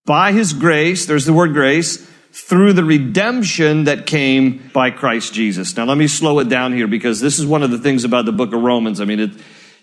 by 0.05 0.31
his 0.31 0.53
grace, 0.53 1.05
there's 1.05 1.25
the 1.25 1.33
word 1.33 1.53
grace, 1.53 2.07
through 2.33 2.73
the 2.73 2.83
redemption 2.83 3.83
that 3.85 4.05
came 4.05 4.69
by 4.73 4.89
Christ 4.89 5.33
Jesus. 5.33 5.75
Now, 5.75 5.85
let 5.85 5.97
me 5.97 6.07
slow 6.07 6.39
it 6.39 6.47
down 6.47 6.73
here 6.73 6.87
because 6.87 7.19
this 7.19 7.39
is 7.39 7.45
one 7.45 7.61
of 7.61 7.71
the 7.71 7.77
things 7.77 8.05
about 8.05 8.25
the 8.25 8.31
book 8.31 8.53
of 8.53 8.61
Romans. 8.61 9.01
I 9.01 9.05
mean, 9.05 9.19
it, 9.19 9.31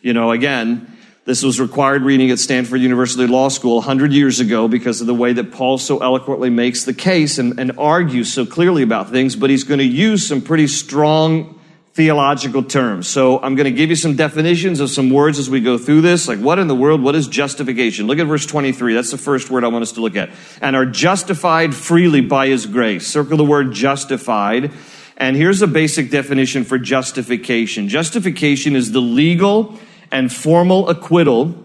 you 0.01 0.15
know, 0.15 0.31
again, 0.31 0.97
this 1.27 1.43
was 1.43 1.61
required 1.61 2.03
reading 2.03 2.31
at 2.31 2.39
Stanford 2.39 2.81
University 2.81 3.27
Law 3.27 3.51
School 3.51 3.77
100 3.77 4.15
years 4.15 4.41
ago 4.41 4.67
because 4.67 5.03
of 5.03 5.07
the 5.07 5.15
way 5.15 5.35
that 5.35 5.53
Paul 5.53 5.77
so 5.77 5.99
eloquently 5.99 6.49
makes 6.49 6.85
the 6.85 6.95
case 6.95 7.37
and, 7.37 7.61
and 7.61 7.79
argues 7.79 8.33
so 8.33 8.47
clearly 8.47 8.83
about 8.83 9.11
things, 9.11 9.37
but 9.37 9.51
he's 9.51 9.65
going 9.65 9.79
to 9.79 9.85
use 9.85 10.27
some 10.27 10.41
pretty 10.41 10.69
strong 10.69 11.58
theological 11.99 12.63
terms. 12.63 13.09
So 13.09 13.41
I'm 13.41 13.57
going 13.57 13.65
to 13.65 13.73
give 13.73 13.91
you 13.91 13.97
some 13.97 14.15
definitions 14.15 14.79
of 14.79 14.89
some 14.89 15.11
words 15.11 15.37
as 15.37 15.51
we 15.51 15.61
go 15.61 15.77
through 15.77 16.03
this. 16.03 16.29
Like, 16.29 16.39
what 16.39 16.61
in 16.61 16.69
the 16.69 16.75
world? 16.77 17.03
What 17.03 17.17
is 17.17 17.27
justification? 17.27 18.07
Look 18.07 18.21
at 18.21 18.29
verse 18.29 18.47
23. 18.47 18.95
That's 18.95 19.11
the 19.11 19.19
first 19.19 19.51
word 19.51 19.65
I 19.65 19.67
want 19.67 19.83
us 19.83 19.91
to 19.93 20.01
look 20.01 20.15
at. 20.15 20.31
And 20.63 20.77
are 20.77 20.87
justified 20.87 21.75
freely 21.75 22.21
by 22.21 22.47
his 22.47 22.67
grace. 22.67 23.05
Circle 23.05 23.37
the 23.37 23.45
word 23.45 23.73
justified. 23.73 24.71
And 25.17 25.35
here's 25.35 25.61
a 25.61 25.67
basic 25.67 26.09
definition 26.09 26.63
for 26.63 26.79
justification. 26.79 27.89
Justification 27.89 28.77
is 28.77 28.93
the 28.93 29.01
legal 29.01 29.77
and 30.13 30.33
formal 30.33 30.89
acquittal 30.89 31.65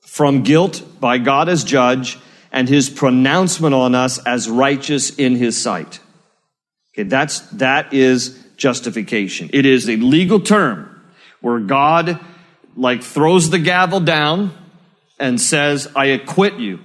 from 0.00 0.42
guilt 0.42 0.82
by 0.98 1.18
God 1.18 1.48
as 1.48 1.62
judge 1.62 2.18
and 2.50 2.68
his 2.68 2.90
pronouncement 2.90 3.76
on 3.76 3.94
us 3.94 4.18
as 4.26 4.50
righteous 4.50 5.10
in 5.16 5.36
his 5.36 5.56
sight. 5.56 6.00
Okay, 6.92 7.04
that's, 7.04 7.38
that 7.50 7.94
is 7.94 8.37
justification. 8.58 9.48
It 9.54 9.64
is 9.64 9.88
a 9.88 9.96
legal 9.96 10.40
term 10.40 11.02
where 11.40 11.60
God 11.60 12.20
like 12.76 13.02
throws 13.02 13.48
the 13.50 13.58
gavel 13.58 14.00
down 14.00 14.52
and 15.18 15.40
says, 15.40 15.88
I 15.96 16.06
acquit 16.06 16.58
you. 16.58 16.80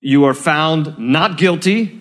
You 0.00 0.24
are 0.24 0.34
found 0.34 0.98
not 0.98 1.36
guilty, 1.36 2.00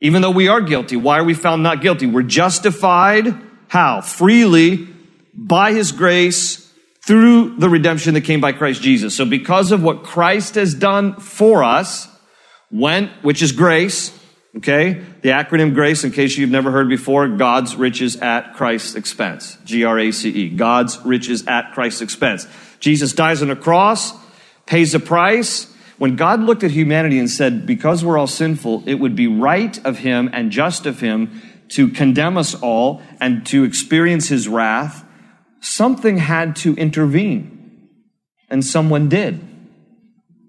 even 0.00 0.20
though 0.20 0.30
we 0.30 0.48
are 0.48 0.60
guilty. 0.60 0.96
Why 0.96 1.18
are 1.18 1.24
we 1.24 1.34
found 1.34 1.62
not 1.62 1.80
guilty? 1.80 2.06
We're 2.06 2.22
justified. 2.22 3.34
How? 3.68 4.00
Freely 4.00 4.88
by 5.34 5.72
his 5.72 5.92
grace 5.92 6.70
through 7.06 7.56
the 7.56 7.68
redemption 7.68 8.14
that 8.14 8.22
came 8.22 8.40
by 8.40 8.52
Christ 8.52 8.82
Jesus. 8.82 9.16
So 9.16 9.24
because 9.24 9.72
of 9.72 9.82
what 9.82 10.02
Christ 10.02 10.56
has 10.56 10.74
done 10.74 11.14
for 11.16 11.64
us, 11.64 12.08
went, 12.70 13.10
which 13.22 13.42
is 13.42 13.52
grace, 13.52 14.16
okay? 14.56 15.02
The 15.22 15.30
acronym 15.30 15.74
GRACE, 15.74 16.04
in 16.04 16.12
case 16.12 16.36
you've 16.36 16.50
never 16.50 16.70
heard 16.70 16.88
before, 16.88 17.28
God's 17.28 17.76
riches 17.76 18.16
at 18.16 18.54
Christ's 18.54 18.94
expense. 18.94 19.56
G-R-A-C-E. 19.64 20.50
God's 20.50 20.98
riches 21.04 21.46
at 21.46 21.72
Christ's 21.72 22.02
expense. 22.02 22.46
Jesus 22.80 23.12
dies 23.12 23.42
on 23.42 23.50
a 23.50 23.56
cross, 23.56 24.12
pays 24.66 24.94
a 24.94 25.00
price. 25.00 25.66
When 25.98 26.16
God 26.16 26.40
looked 26.40 26.64
at 26.64 26.70
humanity 26.70 27.18
and 27.18 27.30
said, 27.30 27.66
because 27.66 28.04
we're 28.04 28.18
all 28.18 28.26
sinful, 28.26 28.84
it 28.86 28.94
would 28.94 29.14
be 29.14 29.26
right 29.26 29.78
of 29.84 29.98
him 29.98 30.30
and 30.32 30.50
just 30.50 30.86
of 30.86 31.00
him 31.00 31.42
to 31.70 31.88
condemn 31.88 32.36
us 32.36 32.54
all 32.54 33.02
and 33.20 33.46
to 33.46 33.64
experience 33.64 34.28
his 34.28 34.48
wrath, 34.48 35.04
something 35.60 36.18
had 36.18 36.56
to 36.56 36.74
intervene. 36.74 37.88
And 38.48 38.64
someone 38.64 39.08
did. 39.08 39.40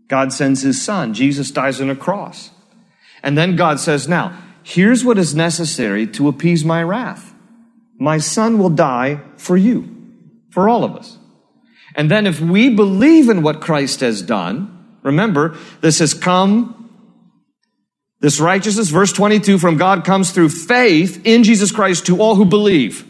God 0.07 0.33
sends 0.33 0.61
his 0.61 0.81
son. 0.81 1.13
Jesus 1.13 1.51
dies 1.51 1.79
on 1.79 1.89
a 1.89 1.95
cross. 1.95 2.49
And 3.23 3.37
then 3.37 3.55
God 3.55 3.79
says, 3.79 4.07
now, 4.07 4.37
here's 4.63 5.05
what 5.05 5.17
is 5.17 5.35
necessary 5.35 6.07
to 6.07 6.27
appease 6.27 6.65
my 6.65 6.83
wrath. 6.83 7.33
My 7.99 8.17
son 8.17 8.57
will 8.57 8.69
die 8.69 9.21
for 9.37 9.55
you, 9.55 10.09
for 10.49 10.67
all 10.67 10.83
of 10.83 10.95
us. 10.95 11.17
And 11.95 12.09
then 12.09 12.25
if 12.25 12.39
we 12.39 12.69
believe 12.69 13.29
in 13.29 13.43
what 13.43 13.61
Christ 13.61 13.99
has 13.99 14.21
done, 14.21 14.97
remember, 15.03 15.57
this 15.81 15.99
has 15.99 16.13
come 16.13 16.77
this 18.21 18.39
righteousness, 18.39 18.89
verse 18.89 19.11
22, 19.11 19.57
from 19.57 19.77
God 19.77 20.05
comes 20.05 20.29
through 20.29 20.49
faith 20.49 21.25
in 21.25 21.43
Jesus 21.43 21.71
Christ 21.71 22.05
to 22.05 22.21
all 22.21 22.35
who 22.35 22.45
believe. 22.45 23.03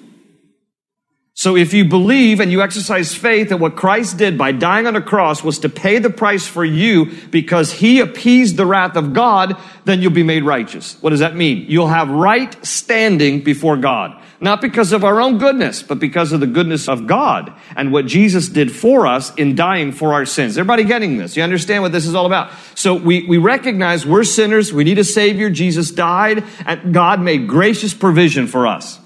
So 1.41 1.55
if 1.55 1.73
you 1.73 1.85
believe 1.85 2.39
and 2.39 2.51
you 2.51 2.61
exercise 2.61 3.15
faith 3.15 3.49
that 3.49 3.57
what 3.57 3.75
Christ 3.75 4.17
did 4.19 4.37
by 4.37 4.51
dying 4.51 4.85
on 4.85 4.95
a 4.95 5.01
cross 5.01 5.43
was 5.43 5.57
to 5.57 5.69
pay 5.69 5.97
the 5.97 6.11
price 6.11 6.45
for 6.45 6.63
you 6.63 7.17
because 7.31 7.71
he 7.71 7.99
appeased 7.99 8.57
the 8.57 8.65
wrath 8.67 8.95
of 8.95 9.13
God, 9.13 9.57
then 9.83 10.03
you'll 10.03 10.11
be 10.11 10.21
made 10.21 10.43
righteous. 10.43 11.01
What 11.01 11.09
does 11.09 11.21
that 11.21 11.35
mean? 11.35 11.65
You'll 11.67 11.87
have 11.87 12.11
right 12.11 12.63
standing 12.63 13.41
before 13.43 13.75
God. 13.75 14.21
Not 14.39 14.61
because 14.61 14.91
of 14.91 15.03
our 15.03 15.19
own 15.19 15.39
goodness, 15.39 15.81
but 15.81 15.97
because 15.97 16.31
of 16.31 16.41
the 16.41 16.45
goodness 16.45 16.87
of 16.87 17.07
God 17.07 17.51
and 17.75 17.91
what 17.91 18.05
Jesus 18.05 18.47
did 18.47 18.71
for 18.71 19.07
us 19.07 19.33
in 19.33 19.55
dying 19.55 19.93
for 19.93 20.13
our 20.13 20.27
sins. 20.27 20.59
Everybody 20.59 20.83
getting 20.83 21.17
this? 21.17 21.35
You 21.35 21.41
understand 21.41 21.81
what 21.81 21.91
this 21.91 22.05
is 22.05 22.13
all 22.13 22.27
about? 22.27 22.51
So 22.75 22.93
we, 22.93 23.25
we 23.25 23.39
recognize 23.39 24.05
we're 24.05 24.25
sinners. 24.25 24.71
We 24.71 24.83
need 24.83 24.99
a 24.99 25.03
savior. 25.03 25.49
Jesus 25.49 25.89
died 25.89 26.43
and 26.67 26.93
God 26.93 27.19
made 27.19 27.47
gracious 27.47 27.95
provision 27.95 28.45
for 28.45 28.67
us. 28.67 29.00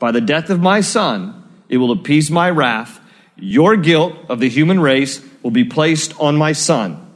By 0.00 0.10
the 0.10 0.20
death 0.20 0.50
of 0.50 0.60
my 0.60 0.80
son, 0.80 1.44
it 1.68 1.76
will 1.76 1.92
appease 1.92 2.30
my 2.30 2.50
wrath. 2.50 3.00
Your 3.36 3.76
guilt 3.76 4.16
of 4.28 4.40
the 4.40 4.48
human 4.48 4.80
race 4.80 5.22
will 5.42 5.52
be 5.52 5.64
placed 5.64 6.18
on 6.18 6.36
my 6.36 6.52
son. 6.52 7.06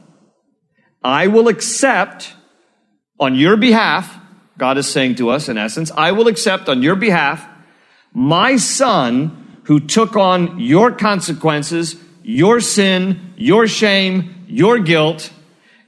I 1.03 1.27
will 1.27 1.49
accept 1.49 2.33
on 3.19 3.35
your 3.35 3.57
behalf, 3.57 4.17
God 4.57 4.77
is 4.77 4.89
saying 4.89 5.15
to 5.15 5.29
us 5.29 5.49
in 5.49 5.57
essence, 5.57 5.91
I 5.91 6.13
will 6.13 6.27
accept 6.27 6.69
on 6.69 6.81
your 6.81 6.95
behalf 6.95 7.45
my 8.13 8.55
son 8.55 9.61
who 9.63 9.79
took 9.79 10.15
on 10.15 10.59
your 10.59 10.91
consequences, 10.91 11.95
your 12.23 12.61
sin, 12.61 13.33
your 13.35 13.67
shame, 13.67 14.45
your 14.47 14.79
guilt. 14.79 15.31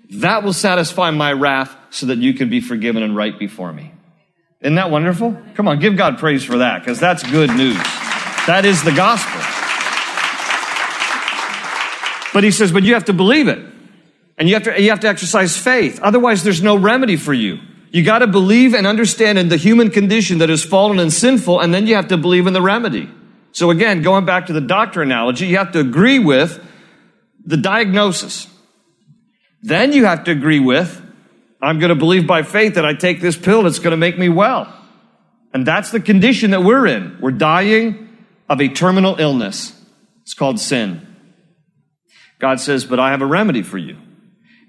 That 0.09 0.43
will 0.43 0.53
satisfy 0.53 1.11
my 1.11 1.31
wrath 1.31 1.75
so 1.89 2.07
that 2.07 2.17
you 2.17 2.33
can 2.33 2.49
be 2.49 2.59
forgiven 2.59 3.01
and 3.01 3.15
right 3.15 3.37
before 3.37 3.71
me. 3.71 3.93
Isn't 4.61 4.75
that 4.75 4.89
wonderful? 4.89 5.37
Come 5.55 5.67
on, 5.67 5.79
give 5.79 5.95
God 5.95 6.17
praise 6.17 6.43
for 6.43 6.57
that, 6.57 6.79
because 6.79 6.99
that's 6.99 7.23
good 7.23 7.51
news. 7.51 7.77
That 8.47 8.63
is 8.65 8.83
the 8.83 8.91
gospel. 8.91 9.41
But 12.33 12.43
he 12.43 12.51
says, 12.51 12.71
but 12.71 12.83
you 12.83 12.93
have 12.93 13.05
to 13.05 13.13
believe 13.13 13.47
it. 13.47 13.59
And 14.37 14.47
you 14.47 14.55
have 14.55 14.63
to, 14.63 14.81
you 14.81 14.89
have 14.89 14.99
to 15.01 15.07
exercise 15.07 15.57
faith. 15.57 15.99
Otherwise, 16.01 16.43
there's 16.43 16.61
no 16.61 16.75
remedy 16.77 17.17
for 17.17 17.33
you. 17.33 17.59
You 17.91 18.03
got 18.03 18.19
to 18.19 18.27
believe 18.27 18.73
and 18.73 18.85
understand 18.85 19.37
in 19.37 19.49
the 19.49 19.57
human 19.57 19.89
condition 19.89 20.39
that 20.39 20.49
is 20.49 20.63
fallen 20.63 20.99
and 20.99 21.11
sinful, 21.11 21.59
and 21.59 21.73
then 21.73 21.87
you 21.87 21.95
have 21.95 22.09
to 22.09 22.17
believe 22.17 22.45
in 22.45 22.53
the 22.53 22.61
remedy. 22.61 23.09
So 23.53 23.71
again, 23.71 24.01
going 24.01 24.25
back 24.25 24.47
to 24.47 24.53
the 24.53 24.61
doctor 24.61 25.01
analogy, 25.01 25.47
you 25.47 25.57
have 25.57 25.71
to 25.71 25.79
agree 25.79 26.19
with 26.19 26.63
the 27.45 27.57
diagnosis. 27.57 28.47
Then 29.63 29.93
you 29.93 30.05
have 30.05 30.25
to 30.25 30.31
agree 30.31 30.59
with 30.59 31.01
I'm 31.61 31.79
going 31.79 31.89
to 31.89 31.95
believe 31.95 32.27
by 32.27 32.43
faith 32.43 32.75
that 32.75 32.85
I 32.85 32.93
take 32.93 33.19
this 33.19 33.37
pill, 33.37 33.65
it's 33.65 33.79
going 33.79 33.91
to 33.91 33.97
make 33.97 34.17
me 34.17 34.29
well. 34.29 34.73
And 35.53 35.65
that's 35.65 35.91
the 35.91 35.99
condition 35.99 36.51
that 36.51 36.63
we're 36.63 36.85
in. 36.85 37.17
We're 37.19 37.31
dying 37.31 38.09
of 38.47 38.61
a 38.61 38.67
terminal 38.67 39.19
illness. 39.19 39.73
It's 40.21 40.33
called 40.33 40.59
sin. 40.59 41.03
God 42.39 42.59
says, 42.59 42.85
but 42.85 42.99
I 42.99 43.11
have 43.11 43.21
a 43.21 43.25
remedy 43.25 43.63
for 43.63 43.77
you. 43.77 43.97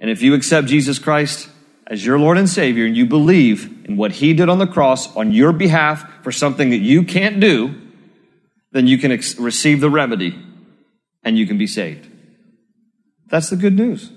And 0.01 0.11
if 0.11 0.23
you 0.23 0.35
accept 0.35 0.69
Jesus 0.69 0.99
Christ 0.99 1.49
as 1.87 2.05
your 2.05 2.19
Lord 2.19 2.39
and 2.39 2.49
Savior 2.49 2.87
and 2.87 2.97
you 2.97 3.07
believe 3.07 3.85
in 3.85 3.97
what 3.97 4.13
He 4.13 4.33
did 4.33 4.49
on 4.49 4.59
the 4.59 4.67
cross 4.67 5.15
on 5.17 5.33
your 5.33 5.53
behalf 5.53 6.09
for 6.23 6.33
something 6.33 6.71
that 6.71 6.79
you 6.79 7.03
can't 7.03 7.41
do, 7.41 7.75
then 8.73 8.87
you 8.87 8.99
can 8.99 9.13
ex- 9.13 9.39
receive 9.39 9.81
the 9.81 9.91
remedy 9.91 10.39
and 11.23 11.37
you 11.37 11.47
can 11.47 11.59
be 11.59 11.67
saved. 11.67 12.09
That's 13.29 13.51
the 13.51 13.57
good 13.57 13.75
news. 13.75 14.11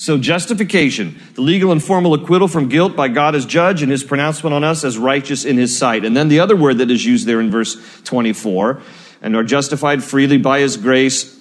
So 0.00 0.16
justification, 0.16 1.18
the 1.34 1.40
legal 1.40 1.72
and 1.72 1.82
formal 1.82 2.14
acquittal 2.14 2.46
from 2.46 2.68
guilt 2.68 2.94
by 2.94 3.08
God 3.08 3.34
as 3.34 3.44
judge 3.44 3.82
and 3.82 3.90
his 3.90 4.04
pronouncement 4.04 4.54
on 4.54 4.62
us 4.62 4.84
as 4.84 4.96
righteous 4.96 5.44
in 5.44 5.58
his 5.58 5.76
sight. 5.76 6.04
And 6.04 6.16
then 6.16 6.28
the 6.28 6.38
other 6.38 6.54
word 6.54 6.78
that 6.78 6.88
is 6.88 7.04
used 7.04 7.26
there 7.26 7.40
in 7.40 7.50
verse 7.50 7.76
24, 8.04 8.80
and 9.22 9.34
are 9.34 9.42
justified 9.42 10.04
freely 10.04 10.38
by 10.38 10.60
his 10.60 10.76
grace. 10.76 11.36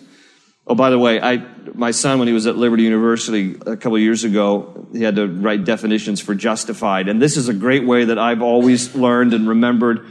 Oh, 0.66 0.74
by 0.74 0.90
the 0.90 0.98
way, 0.98 1.22
I, 1.22 1.38
my 1.76 1.92
son, 1.92 2.18
when 2.18 2.28
he 2.28 2.34
was 2.34 2.48
at 2.48 2.58
Liberty 2.58 2.82
University 2.82 3.56
a 3.68 3.78
couple 3.78 4.00
years 4.00 4.24
ago, 4.24 4.88
he 4.92 5.04
had 5.04 5.18
to 5.18 5.28
write 5.28 5.64
definitions 5.64 6.20
for 6.20 6.34
justified. 6.34 7.10
And 7.10 7.22
this 7.22 7.38
is 7.38 7.50
a 7.50 7.54
great 7.54 7.86
way 7.86 8.06
that 8.06 8.18
I've 8.18 8.42
always 8.42 8.96
learned 8.96 9.36
and 9.36 9.48
remembered 9.48 10.08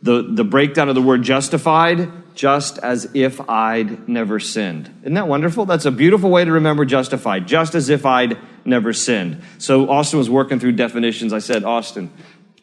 the, 0.00 0.22
the 0.22 0.44
breakdown 0.44 0.88
of 0.88 0.94
the 0.94 1.02
word 1.02 1.22
justified, 1.22 2.10
just 2.34 2.78
as 2.78 3.10
if 3.14 3.40
I'd 3.48 4.08
never 4.08 4.40
sinned. 4.40 4.90
Isn't 5.02 5.14
that 5.14 5.28
wonderful? 5.28 5.66
That's 5.66 5.84
a 5.84 5.90
beautiful 5.90 6.30
way 6.30 6.44
to 6.44 6.52
remember 6.52 6.84
justified, 6.84 7.46
just 7.46 7.74
as 7.74 7.88
if 7.88 8.06
I'd 8.06 8.38
never 8.64 8.92
sinned. 8.92 9.42
So 9.58 9.88
Austin 9.90 10.18
was 10.18 10.30
working 10.30 10.60
through 10.60 10.72
definitions. 10.72 11.32
I 11.32 11.38
said, 11.38 11.64
Austin, 11.64 12.10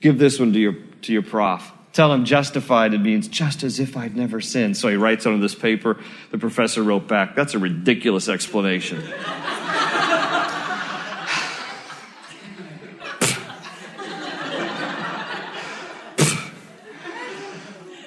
give 0.01 0.17
this 0.17 0.39
one 0.39 0.53
to 0.53 0.59
your, 0.59 0.73
to 0.73 1.13
your 1.13 1.23
prof. 1.23 1.71
Tell 1.93 2.13
him 2.13 2.25
justified 2.25 2.93
it 2.93 2.99
means 2.99 3.27
just 3.27 3.63
as 3.63 3.79
if 3.79 3.97
I'd 3.97 4.15
never 4.15 4.39
sinned. 4.39 4.77
So 4.77 4.87
he 4.87 4.95
writes 4.95 5.25
on 5.25 5.41
this 5.41 5.55
paper. 5.55 5.97
The 6.29 6.37
professor 6.37 6.83
wrote 6.83 7.07
back, 7.07 7.35
That's 7.35 7.55
a 7.55 7.59
ridiculous 7.59 8.29
explanation. 8.29 9.03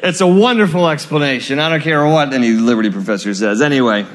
It's 0.02 0.22
a 0.22 0.26
wonderful 0.26 0.88
explanation. 0.88 1.58
I 1.58 1.68
don't 1.68 1.82
care 1.82 2.04
what 2.06 2.32
any 2.32 2.52
liberty 2.52 2.90
professor 2.90 3.34
says. 3.34 3.60
Anyway, 3.60 4.06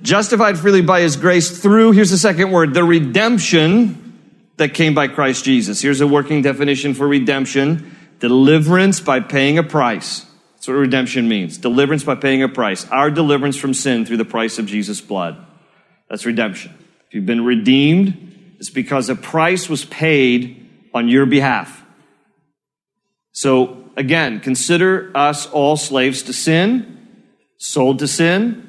justified 0.00 0.58
freely 0.58 0.80
by 0.80 1.02
his 1.02 1.16
grace 1.16 1.60
through, 1.60 1.92
here's 1.92 2.10
the 2.10 2.16
second 2.16 2.50
word, 2.50 2.72
the 2.72 2.84
redemption 2.84 3.98
that 4.56 4.72
came 4.72 4.94
by 4.94 5.08
Christ 5.08 5.44
Jesus. 5.44 5.82
Here's 5.82 6.00
a 6.00 6.06
working 6.06 6.40
definition 6.42 6.94
for 6.94 7.06
redemption 7.06 7.96
deliverance 8.18 9.00
by 9.00 9.18
paying 9.20 9.58
a 9.58 9.62
price. 9.64 10.24
That's 10.54 10.68
what 10.68 10.74
redemption 10.74 11.28
means. 11.28 11.58
Deliverance 11.58 12.04
by 12.04 12.14
paying 12.14 12.42
a 12.42 12.48
price. 12.48 12.88
Our 12.88 13.10
deliverance 13.10 13.56
from 13.56 13.74
sin 13.74 14.06
through 14.06 14.18
the 14.18 14.24
price 14.24 14.58
of 14.60 14.66
Jesus' 14.66 15.00
blood. 15.00 15.44
That's 16.08 16.24
redemption. 16.24 16.72
If 17.08 17.14
you've 17.14 17.26
been 17.26 17.44
redeemed, 17.44 18.54
it's 18.58 18.70
because 18.70 19.08
a 19.08 19.16
price 19.16 19.68
was 19.68 19.84
paid 19.84 20.70
on 20.94 21.08
your 21.08 21.26
behalf. 21.26 21.84
So 23.32 23.81
again, 23.96 24.40
consider 24.40 25.10
us 25.14 25.46
all 25.46 25.76
slaves 25.76 26.22
to 26.24 26.32
sin, 26.32 27.24
sold 27.58 27.98
to 28.00 28.08
sin. 28.08 28.68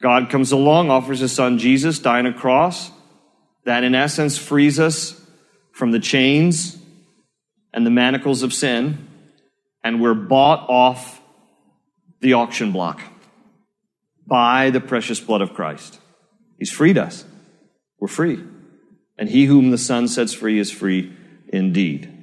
God 0.00 0.30
comes 0.30 0.52
along, 0.52 0.90
offers 0.90 1.20
his 1.20 1.32
son 1.32 1.58
Jesus, 1.58 1.98
dying 1.98 2.26
a 2.26 2.32
cross. 2.32 2.90
That 3.64 3.84
in 3.84 3.94
essence 3.94 4.36
frees 4.36 4.80
us 4.80 5.20
from 5.72 5.92
the 5.92 6.00
chains 6.00 6.76
and 7.72 7.86
the 7.86 7.90
manacles 7.90 8.42
of 8.42 8.52
sin, 8.52 9.08
and 9.82 10.00
we're 10.02 10.14
bought 10.14 10.68
off 10.68 11.20
the 12.20 12.34
auction 12.34 12.72
block 12.72 13.00
by 14.26 14.70
the 14.70 14.80
precious 14.80 15.20
blood 15.20 15.42
of 15.42 15.54
Christ. 15.54 15.98
He's 16.58 16.70
freed 16.70 16.98
us. 16.98 17.24
We're 17.98 18.08
free. 18.08 18.42
And 19.18 19.28
he 19.28 19.46
whom 19.46 19.70
the 19.70 19.78
Son 19.78 20.08
sets 20.08 20.32
free 20.32 20.58
is 20.58 20.70
free 20.70 21.12
indeed. 21.48 22.21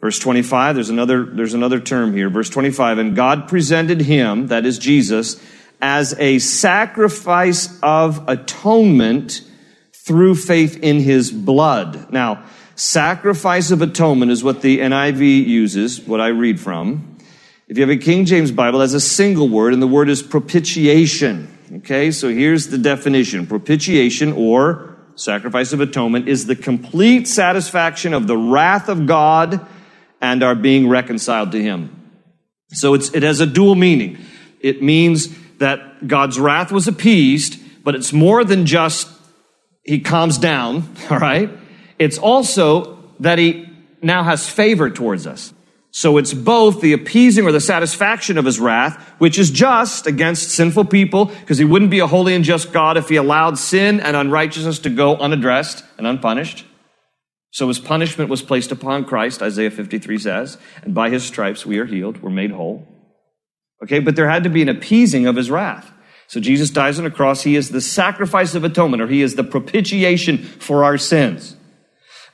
Verse 0.00 0.18
25, 0.20 0.76
there's 0.76 0.90
another, 0.90 1.24
there's 1.24 1.54
another 1.54 1.80
term 1.80 2.12
here. 2.12 2.30
Verse 2.30 2.48
25, 2.48 2.98
and 2.98 3.16
God 3.16 3.48
presented 3.48 4.00
him, 4.02 4.46
that 4.46 4.64
is 4.64 4.78
Jesus, 4.78 5.42
as 5.80 6.14
a 6.18 6.38
sacrifice 6.38 7.78
of 7.82 8.28
atonement 8.28 9.42
through 9.92 10.36
faith 10.36 10.78
in 10.82 11.00
his 11.00 11.32
blood. 11.32 12.12
Now, 12.12 12.44
sacrifice 12.76 13.72
of 13.72 13.82
atonement 13.82 14.30
is 14.30 14.44
what 14.44 14.62
the 14.62 14.78
NIV 14.78 15.46
uses, 15.46 16.00
what 16.00 16.20
I 16.20 16.28
read 16.28 16.60
from. 16.60 17.16
If 17.66 17.76
you 17.76 17.82
have 17.82 17.90
a 17.90 17.96
King 17.96 18.24
James 18.24 18.52
Bible, 18.52 18.80
has 18.80 18.94
a 18.94 19.00
single 19.00 19.48
word, 19.48 19.72
and 19.72 19.82
the 19.82 19.88
word 19.88 20.08
is 20.08 20.22
propitiation. 20.22 21.58
Okay, 21.78 22.12
so 22.12 22.28
here's 22.28 22.68
the 22.68 22.78
definition. 22.78 23.46
Propitiation 23.46 24.32
or 24.32 24.96
sacrifice 25.16 25.72
of 25.72 25.80
atonement 25.80 26.28
is 26.28 26.46
the 26.46 26.56
complete 26.56 27.26
satisfaction 27.26 28.14
of 28.14 28.26
the 28.28 28.38
wrath 28.38 28.88
of 28.88 29.06
God 29.06 29.66
and 30.20 30.42
are 30.42 30.54
being 30.54 30.88
reconciled 30.88 31.52
to 31.52 31.62
Him. 31.62 31.94
So 32.70 32.94
it 32.94 33.22
has 33.22 33.40
a 33.40 33.46
dual 33.46 33.74
meaning. 33.74 34.18
It 34.60 34.82
means 34.82 35.28
that 35.58 36.06
God's 36.06 36.38
wrath 36.38 36.70
was 36.70 36.88
appeased, 36.88 37.58
but 37.84 37.94
it's 37.94 38.12
more 38.12 38.44
than 38.44 38.66
just 38.66 39.08
He 39.82 40.00
calms 40.00 40.38
down, 40.38 40.94
all 41.10 41.18
right? 41.18 41.50
It's 41.98 42.18
also 42.18 42.98
that 43.20 43.38
He 43.38 43.68
now 44.02 44.22
has 44.22 44.48
favor 44.48 44.90
towards 44.90 45.26
us. 45.26 45.52
So 45.90 46.18
it's 46.18 46.34
both 46.34 46.80
the 46.80 46.92
appeasing 46.92 47.44
or 47.44 47.52
the 47.52 47.60
satisfaction 47.60 48.36
of 48.38 48.44
his 48.44 48.60
wrath, 48.60 49.02
which 49.18 49.38
is 49.38 49.50
just 49.50 50.06
against 50.06 50.50
sinful 50.50 50.84
people, 50.84 51.26
because 51.26 51.58
he 51.58 51.64
wouldn't 51.64 51.90
be 51.90 52.00
a 52.00 52.06
holy 52.06 52.34
and 52.34 52.44
just 52.44 52.72
God 52.72 52.96
if 52.96 53.08
he 53.08 53.16
allowed 53.16 53.58
sin 53.58 53.98
and 54.00 54.14
unrighteousness 54.14 54.80
to 54.80 54.90
go 54.90 55.16
unaddressed 55.16 55.82
and 55.96 56.06
unpunished. 56.06 56.64
So 57.50 57.68
his 57.68 57.78
punishment 57.78 58.30
was 58.30 58.42
placed 58.42 58.72
upon 58.72 59.04
Christ, 59.04 59.42
Isaiah 59.42 59.70
53 59.70 60.18
says, 60.18 60.58
and 60.82 60.94
by 60.94 61.10
his 61.10 61.24
stripes 61.24 61.64
we 61.64 61.78
are 61.78 61.86
healed, 61.86 62.22
we're 62.22 62.30
made 62.30 62.50
whole. 62.50 62.86
Okay, 63.82 64.00
but 64.00 64.16
there 64.16 64.28
had 64.28 64.44
to 64.44 64.50
be 64.50 64.62
an 64.62 64.68
appeasing 64.68 65.26
of 65.26 65.36
his 65.36 65.50
wrath. 65.50 65.92
So 66.26 66.40
Jesus 66.40 66.68
dies 66.68 66.98
on 66.98 67.06
a 67.06 67.10
cross. 67.10 67.42
He 67.42 67.56
is 67.56 67.70
the 67.70 67.80
sacrifice 67.80 68.54
of 68.54 68.64
atonement, 68.64 69.02
or 69.02 69.06
he 69.06 69.22
is 69.22 69.34
the 69.34 69.44
propitiation 69.44 70.38
for 70.38 70.84
our 70.84 70.98
sins. 70.98 71.56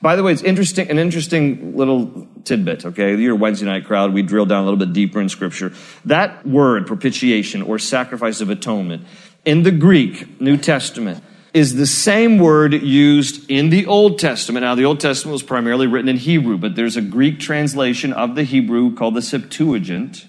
By 0.01 0.17
the 0.17 0.23
way, 0.23 0.33
it's 0.33 0.41
interesting, 0.41 0.89
an 0.89 0.99
interesting 0.99 1.77
little 1.77 2.27
tidbit, 2.43 2.85
okay? 2.85 3.15
Your 3.15 3.35
Wednesday 3.35 3.65
night 3.65 3.85
crowd, 3.85 4.13
we 4.13 4.21
drill 4.21 4.45
down 4.45 4.63
a 4.63 4.65
little 4.65 4.77
bit 4.77 4.91
deeper 4.91 5.21
in 5.21 5.29
scripture. 5.29 5.71
That 6.03 6.45
word, 6.45 6.87
propitiation 6.87 7.61
or 7.61 7.79
sacrifice 7.79 8.41
of 8.41 8.49
atonement, 8.49 9.07
in 9.45 9.63
the 9.63 9.71
Greek, 9.71 10.41
New 10.41 10.57
Testament, 10.57 11.23
is 11.55 11.75
the 11.75 11.85
same 11.85 12.37
word 12.37 12.73
used 12.73 13.49
in 13.49 13.69
the 13.69 13.85
Old 13.85 14.19
Testament. 14.19 14.65
Now, 14.65 14.75
the 14.75 14.83
Old 14.83 14.99
Testament 14.99 15.31
was 15.31 15.41
primarily 15.41 15.87
written 15.87 16.09
in 16.09 16.17
Hebrew, 16.17 16.57
but 16.57 16.75
there's 16.75 16.97
a 16.97 17.01
Greek 17.01 17.39
translation 17.39 18.11
of 18.11 18.35
the 18.35 18.43
Hebrew 18.43 18.93
called 18.93 19.13
the 19.13 19.21
Septuagint. 19.21 20.27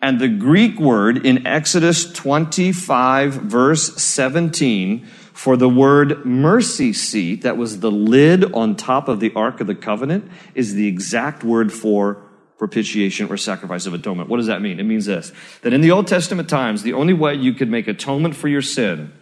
And 0.00 0.18
the 0.18 0.28
Greek 0.28 0.80
word 0.80 1.26
in 1.26 1.46
Exodus 1.46 2.10
25, 2.10 3.34
verse 3.34 4.02
17, 4.02 5.04
for 5.34 5.58
the 5.58 5.68
word 5.68 6.24
mercy 6.24 6.94
seat, 6.94 7.42
that 7.42 7.58
was 7.58 7.80
the 7.80 7.90
lid 7.90 8.54
on 8.54 8.76
top 8.76 9.08
of 9.08 9.20
the 9.20 9.34
Ark 9.34 9.60
of 9.60 9.66
the 9.66 9.74
Covenant, 9.74 10.26
is 10.54 10.72
the 10.72 10.86
exact 10.86 11.44
word 11.44 11.70
for 11.70 12.22
propitiation 12.56 13.28
or 13.28 13.36
sacrifice 13.36 13.84
of 13.84 13.92
atonement. 13.92 14.30
What 14.30 14.38
does 14.38 14.46
that 14.46 14.62
mean? 14.62 14.80
It 14.80 14.84
means 14.84 15.04
this 15.04 15.32
that 15.60 15.74
in 15.74 15.82
the 15.82 15.90
Old 15.90 16.06
Testament 16.06 16.48
times, 16.48 16.82
the 16.82 16.94
only 16.94 17.12
way 17.12 17.34
you 17.34 17.52
could 17.52 17.68
make 17.68 17.88
atonement 17.88 18.34
for 18.34 18.48
your 18.48 18.62
sin 18.62 19.12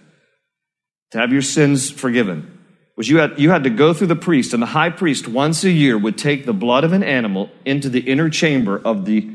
to 1.14 1.20
have 1.20 1.32
your 1.32 1.42
sins 1.42 1.92
forgiven 1.92 2.58
was 2.96 3.08
you 3.08 3.18
had, 3.18 3.38
you 3.38 3.50
had 3.50 3.62
to 3.62 3.70
go 3.70 3.94
through 3.94 4.08
the 4.08 4.16
priest, 4.16 4.52
and 4.52 4.60
the 4.60 4.66
high 4.66 4.90
priest 4.90 5.28
once 5.28 5.62
a 5.62 5.70
year 5.70 5.96
would 5.96 6.18
take 6.18 6.44
the 6.44 6.52
blood 6.52 6.82
of 6.82 6.92
an 6.92 7.04
animal 7.04 7.50
into 7.64 7.88
the 7.88 8.00
inner 8.00 8.28
chamber 8.28 8.80
of 8.84 9.04
the, 9.04 9.30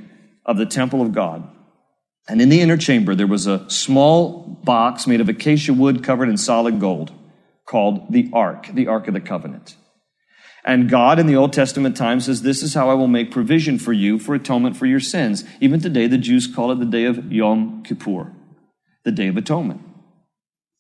of 0.46 0.58
the 0.58 0.66
temple 0.66 1.02
of 1.02 1.14
God. 1.14 1.50
And 2.28 2.42
in 2.42 2.50
the 2.50 2.60
inner 2.60 2.76
chamber, 2.76 3.16
there 3.16 3.28
was 3.28 3.48
a 3.48 3.70
small 3.70 4.60
box 4.66 5.08
made 5.08 5.22
of 5.22 5.30
acacia 5.30 5.74
wood 5.74 6.04
covered 6.04 6.28
in 6.28 6.36
solid 6.36 6.82
gold 6.82 7.14
called 7.66 8.12
the 8.12 8.30
Ark, 8.34 8.68
the 8.74 8.88
Ark 8.88 9.08
of 9.08 9.14
the 9.14 9.22
Covenant. 9.22 9.78
And 10.66 10.90
God 10.90 11.18
in 11.18 11.28
the 11.28 11.38
Old 11.38 11.54
Testament 11.54 11.96
time 11.96 12.20
says, 12.20 12.42
This 12.42 12.62
is 12.62 12.74
how 12.74 12.90
I 12.90 12.94
will 12.94 13.08
make 13.08 13.32
provision 13.32 13.80
for 13.80 13.94
you 13.94 14.20
for 14.20 14.36
atonement 14.36 14.76
for 14.76 14.86
your 14.86 15.00
sins. 15.00 15.46
Even 15.62 15.80
today, 15.80 16.08
the 16.08 16.18
Jews 16.18 16.46
call 16.46 16.74
it 16.74 16.80
the 16.80 16.86
day 16.86 17.06
of 17.06 17.32
Yom 17.32 17.84
Kippur, 17.84 18.34
the 19.06 19.14
Day 19.14 19.30
of 19.30 19.38
Atonement. 19.38 19.89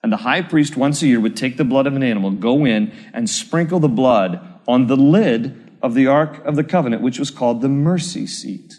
And 0.01 0.11
the 0.11 0.17
high 0.17 0.41
priest 0.41 0.77
once 0.77 1.01
a 1.01 1.07
year 1.07 1.19
would 1.19 1.35
take 1.35 1.57
the 1.57 1.65
blood 1.65 1.87
of 1.87 1.95
an 1.95 2.03
animal, 2.03 2.31
go 2.31 2.65
in 2.65 2.93
and 3.13 3.29
sprinkle 3.29 3.79
the 3.79 3.89
blood 3.89 4.39
on 4.67 4.87
the 4.87 4.95
lid 4.95 5.71
of 5.81 5.93
the 5.93 6.07
Ark 6.07 6.43
of 6.45 6.55
the 6.55 6.63
Covenant, 6.63 7.01
which 7.01 7.19
was 7.19 7.31
called 7.31 7.61
the 7.61 7.69
mercy 7.69 8.25
seat. 8.27 8.75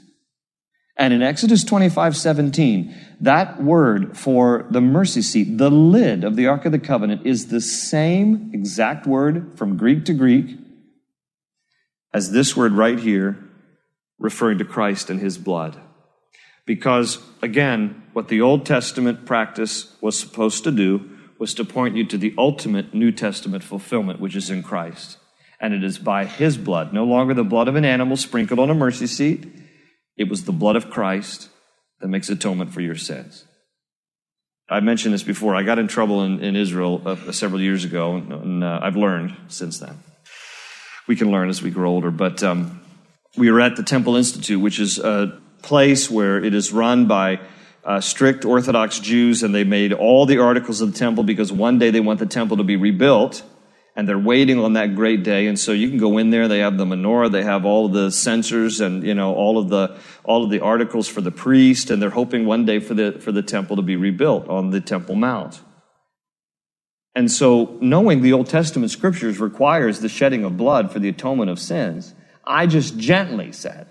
And 0.97 1.15
in 1.15 1.23
Exodus 1.23 1.65
25, 1.65 2.17
17, 2.17 2.95
that 3.23 3.63
word 3.63 4.17
for 4.17 4.67
the 4.71 4.83
mercy 4.83 5.23
seat, 5.23 5.57
the 5.57 5.71
lid 5.71 6.25
of 6.25 6.37
the 6.37 6.47
Ark 6.47 6.67
of 6.67 6.73
the 6.73 6.79
Covenant, 6.79 7.27
is 7.27 7.47
the 7.47 7.61
same 7.61 8.51
exact 8.53 9.07
word 9.07 9.57
from 9.57 9.77
Greek 9.77 10.05
to 10.07 10.13
Greek 10.13 10.59
as 12.13 12.33
this 12.33 12.57
word 12.57 12.73
right 12.73 12.99
here, 12.99 13.39
referring 14.19 14.59
to 14.59 14.65
Christ 14.65 15.11
and 15.11 15.21
his 15.21 15.39
blood. 15.39 15.81
Because, 16.71 17.19
again, 17.43 18.01
what 18.13 18.29
the 18.29 18.41
Old 18.41 18.65
Testament 18.65 19.27
practice 19.27 19.97
was 20.01 20.17
supposed 20.17 20.63
to 20.63 20.71
do 20.71 21.19
was 21.37 21.53
to 21.55 21.65
point 21.65 21.97
you 21.97 22.05
to 22.07 22.17
the 22.17 22.33
ultimate 22.39 22.95
New 22.95 23.11
Testament 23.11 23.65
fulfillment, 23.65 24.21
which 24.21 24.37
is 24.37 24.51
in 24.51 24.63
Christ. 24.63 25.19
And 25.61 25.75
it 25.75 25.83
is 25.83 25.99
by 25.99 26.27
his 26.27 26.57
blood, 26.57 26.93
no 26.93 27.03
longer 27.03 27.35
the 27.35 27.43
blood 27.43 27.67
of 27.67 27.75
an 27.75 27.85
animal 27.85 28.17
sprinkled 28.17 28.61
on 28.61 28.71
a 28.71 28.75
mercy 28.75 29.09
seat. 29.09 29.49
It 30.17 30.29
was 30.29 30.45
the 30.45 30.53
blood 30.53 30.77
of 30.77 30.91
Christ 30.91 31.49
that 32.01 32.07
makes 32.07 32.31
atonement 32.31 32.73
for 32.73 32.83
your 32.83 32.95
sins. 32.95 33.45
I 34.69 34.79
mentioned 34.79 35.13
this 35.13 35.25
before. 35.25 35.57
I 35.57 35.65
got 35.65 35.81
in 35.81 35.89
trouble 35.89 36.23
in, 36.23 36.39
in 36.39 36.55
Israel 36.55 37.03
uh, 37.05 37.33
several 37.33 37.61
years 37.61 37.85
ago, 37.85 38.15
and, 38.15 38.63
uh, 38.63 38.79
I've 38.81 38.95
learned 38.95 39.35
since 39.49 39.81
then. 39.81 39.99
We 41.09 41.17
can 41.17 41.33
learn 41.33 41.49
as 41.49 41.63
we 41.63 41.71
grow 41.71 41.91
older, 41.91 42.13
but 42.13 42.45
um, 42.45 42.81
we 43.37 43.51
were 43.51 43.61
at 43.61 43.75
the 43.75 43.83
Temple 43.83 44.15
Institute, 44.15 44.61
which 44.61 44.79
is 44.79 45.01
a 45.01 45.40
place 45.63 46.11
where 46.11 46.43
it 46.43 46.55
is 46.55 46.73
run 46.73 47.07
by 47.07 47.41
uh, 47.85 48.01
strict 48.01 48.45
Orthodox 48.45 48.99
Jews, 48.99 49.43
and 49.43 49.55
they 49.55 49.65
made 49.65 49.93
all 49.93 50.27
the 50.27 50.39
articles 50.39 50.81
of 50.81 50.93
the 50.93 50.99
temple 50.99 51.25
because 51.25 51.53
one 51.53 51.79
day 51.79 51.91
they 51.91 52.01
want 52.01 52.19
the 52.19 52.27
temple 52.27 52.59
to 52.59 52.65
be 52.65 52.77
rebuilt, 52.77 53.43
and 53.97 54.09
they're 54.09 54.19
waiting 54.19 54.59
on 54.59 54.75
that 54.75 54.95
great 54.95 55.25
day. 55.25 55.47
And 55.47 55.59
so 55.59 55.73
you 55.73 55.89
can 55.89 55.99
go 55.99 56.19
in 56.19 56.31
there. 56.31 56.47
They 56.47 56.61
have 56.61 56.77
the 56.77 56.85
menorah, 56.85 57.33
they 57.33 57.43
have 57.43 57.65
all 57.65 57.87
of 57.87 57.93
the 57.93 58.11
censers, 58.11 58.81
and 58.81 59.03
you 59.03 59.15
know 59.15 59.35
all 59.35 59.59
of 59.59 59.69
the 59.69 59.99
all 60.25 60.45
of 60.45 60.51
the 60.51 60.61
articles 60.61 61.09
for 61.09 61.21
the 61.21 61.31
priest, 61.31 61.91
and 61.91 62.01
they're 62.03 62.11
hoping 62.11 62.47
one 62.47 62.65
day 62.65 62.81
for 62.81 62.95
the 62.95 63.13
for 63.21 63.33
the 63.33 63.43
temple 63.43 63.77
to 63.77 63.83
be 63.83 63.97
rebuilt 63.97 64.49
on 64.49 64.71
the 64.71 64.81
Temple 64.81 65.15
Mount. 65.15 65.61
And 67.15 67.31
so, 67.31 67.77
knowing 67.81 68.23
the 68.23 68.33
Old 68.33 68.49
Testament 68.49 68.93
scriptures 68.93 69.41
requires 69.41 69.99
the 69.99 70.09
shedding 70.09 70.45
of 70.45 70.57
blood 70.57 70.93
for 70.93 71.01
the 71.01 71.09
atonement 71.09 71.51
of 71.51 71.59
sins, 71.59 72.15
I 72.45 72.67
just 72.67 72.99
gently 72.99 73.53
said, 73.53 73.89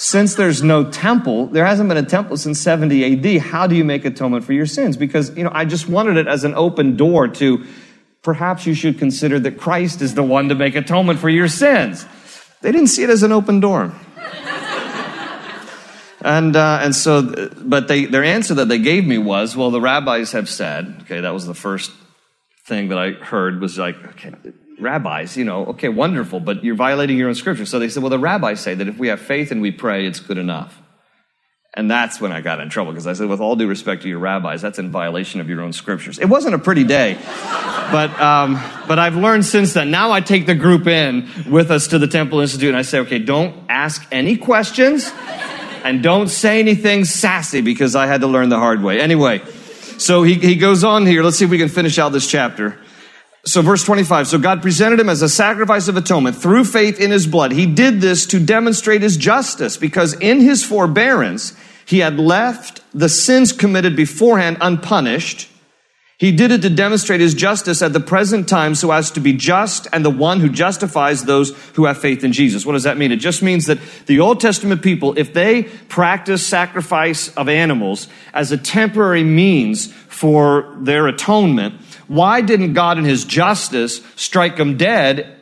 since 0.00 0.34
there's 0.34 0.62
no 0.62 0.90
temple, 0.90 1.48
there 1.48 1.66
hasn't 1.66 1.86
been 1.86 1.98
a 1.98 2.02
temple 2.02 2.38
since 2.38 2.58
70 2.58 3.36
AD, 3.36 3.42
how 3.42 3.66
do 3.66 3.76
you 3.76 3.84
make 3.84 4.06
atonement 4.06 4.46
for 4.46 4.54
your 4.54 4.64
sins? 4.64 4.96
Because, 4.96 5.36
you 5.36 5.44
know, 5.44 5.50
I 5.52 5.66
just 5.66 5.90
wanted 5.90 6.16
it 6.16 6.26
as 6.26 6.42
an 6.42 6.54
open 6.54 6.96
door 6.96 7.28
to 7.28 7.66
perhaps 8.22 8.64
you 8.64 8.72
should 8.72 8.98
consider 8.98 9.38
that 9.40 9.58
Christ 9.58 10.00
is 10.00 10.14
the 10.14 10.22
one 10.22 10.48
to 10.48 10.54
make 10.54 10.74
atonement 10.74 11.18
for 11.18 11.28
your 11.28 11.48
sins. 11.48 12.06
They 12.62 12.72
didn't 12.72 12.86
see 12.86 13.02
it 13.02 13.10
as 13.10 13.22
an 13.22 13.30
open 13.30 13.60
door. 13.60 13.92
and, 16.22 16.56
uh, 16.56 16.78
and 16.80 16.96
so, 16.96 17.50
but 17.60 17.86
they, 17.86 18.06
their 18.06 18.24
answer 18.24 18.54
that 18.54 18.68
they 18.68 18.78
gave 18.78 19.06
me 19.06 19.18
was, 19.18 19.54
well, 19.54 19.70
the 19.70 19.82
rabbis 19.82 20.32
have 20.32 20.48
said, 20.48 21.00
okay, 21.02 21.20
that 21.20 21.34
was 21.34 21.44
the 21.44 21.52
first 21.52 21.92
thing 22.64 22.88
that 22.88 22.98
I 22.98 23.10
heard 23.10 23.60
was 23.60 23.76
like, 23.76 24.02
okay, 24.12 24.32
rabbis, 24.80 25.36
you 25.36 25.44
know, 25.44 25.66
okay, 25.66 25.88
wonderful, 25.88 26.40
but 26.40 26.64
you're 26.64 26.74
violating 26.74 27.18
your 27.18 27.28
own 27.28 27.34
scripture. 27.34 27.66
So 27.66 27.78
they 27.78 27.88
said, 27.88 28.02
well, 28.02 28.10
the 28.10 28.18
rabbis 28.18 28.60
say 28.60 28.74
that 28.74 28.88
if 28.88 28.98
we 28.98 29.08
have 29.08 29.20
faith 29.20 29.50
and 29.50 29.62
we 29.62 29.70
pray, 29.70 30.06
it's 30.06 30.20
good 30.20 30.38
enough. 30.38 30.80
And 31.74 31.88
that's 31.88 32.20
when 32.20 32.32
I 32.32 32.40
got 32.40 32.58
in 32.58 32.68
trouble 32.68 32.90
because 32.90 33.06
I 33.06 33.12
said, 33.12 33.28
with 33.28 33.40
all 33.40 33.54
due 33.54 33.68
respect 33.68 34.02
to 34.02 34.08
your 34.08 34.18
rabbis, 34.18 34.60
that's 34.60 34.80
in 34.80 34.90
violation 34.90 35.40
of 35.40 35.48
your 35.48 35.60
own 35.60 35.72
scriptures. 35.72 36.18
It 36.18 36.26
wasn't 36.26 36.56
a 36.56 36.58
pretty 36.58 36.82
day, 36.82 37.16
but, 37.92 38.10
um, 38.20 38.54
but 38.88 38.98
I've 38.98 39.14
learned 39.14 39.44
since 39.44 39.72
then. 39.74 39.92
Now 39.92 40.10
I 40.10 40.20
take 40.20 40.46
the 40.46 40.56
group 40.56 40.88
in 40.88 41.28
with 41.48 41.70
us 41.70 41.88
to 41.88 42.00
the 42.00 42.08
Temple 42.08 42.40
Institute 42.40 42.70
and 42.70 42.76
I 42.76 42.82
say, 42.82 42.98
okay, 43.00 43.20
don't 43.20 43.54
ask 43.68 44.04
any 44.10 44.36
questions 44.36 45.12
and 45.84 46.02
don't 46.02 46.28
say 46.28 46.58
anything 46.58 47.04
sassy 47.04 47.60
because 47.60 47.94
I 47.94 48.06
had 48.06 48.22
to 48.22 48.26
learn 48.26 48.48
the 48.48 48.58
hard 48.58 48.82
way. 48.82 49.00
Anyway, 49.00 49.40
so 49.96 50.24
he, 50.24 50.34
he 50.34 50.56
goes 50.56 50.82
on 50.82 51.06
here. 51.06 51.22
Let's 51.22 51.36
see 51.36 51.44
if 51.44 51.52
we 51.52 51.58
can 51.58 51.68
finish 51.68 52.00
out 52.00 52.08
this 52.10 52.26
chapter. 52.26 52.80
So 53.44 53.62
verse 53.62 53.84
25. 53.84 54.28
So 54.28 54.38
God 54.38 54.60
presented 54.60 55.00
him 55.00 55.08
as 55.08 55.22
a 55.22 55.28
sacrifice 55.28 55.88
of 55.88 55.96
atonement 55.96 56.36
through 56.36 56.64
faith 56.64 57.00
in 57.00 57.10
his 57.10 57.26
blood. 57.26 57.52
He 57.52 57.66
did 57.66 58.00
this 58.00 58.26
to 58.26 58.38
demonstrate 58.38 59.02
his 59.02 59.16
justice 59.16 59.76
because 59.76 60.12
in 60.14 60.40
his 60.40 60.62
forbearance, 60.62 61.54
he 61.86 62.00
had 62.00 62.18
left 62.18 62.82
the 62.92 63.08
sins 63.08 63.52
committed 63.52 63.96
beforehand 63.96 64.58
unpunished. 64.60 65.48
He 66.18 66.32
did 66.32 66.50
it 66.50 66.60
to 66.60 66.68
demonstrate 66.68 67.22
his 67.22 67.32
justice 67.32 67.80
at 67.80 67.94
the 67.94 67.98
present 67.98 68.46
time 68.46 68.74
so 68.74 68.92
as 68.92 69.10
to 69.12 69.20
be 69.20 69.32
just 69.32 69.88
and 69.90 70.04
the 70.04 70.10
one 70.10 70.40
who 70.40 70.50
justifies 70.50 71.24
those 71.24 71.56
who 71.76 71.86
have 71.86 71.96
faith 71.96 72.22
in 72.22 72.34
Jesus. 72.34 72.66
What 72.66 72.74
does 72.74 72.82
that 72.82 72.98
mean? 72.98 73.10
It 73.10 73.16
just 73.16 73.42
means 73.42 73.64
that 73.66 73.78
the 74.04 74.20
Old 74.20 74.38
Testament 74.38 74.82
people, 74.82 75.16
if 75.16 75.32
they 75.32 75.62
practice 75.62 76.46
sacrifice 76.46 77.34
of 77.36 77.48
animals 77.48 78.06
as 78.34 78.52
a 78.52 78.58
temporary 78.58 79.24
means 79.24 79.90
for 79.90 80.76
their 80.78 81.06
atonement, 81.06 81.80
why 82.10 82.40
didn't 82.40 82.72
God 82.72 82.98
in 82.98 83.04
his 83.04 83.24
justice 83.24 84.00
strike 84.16 84.56
them 84.56 84.76
dead? 84.76 85.38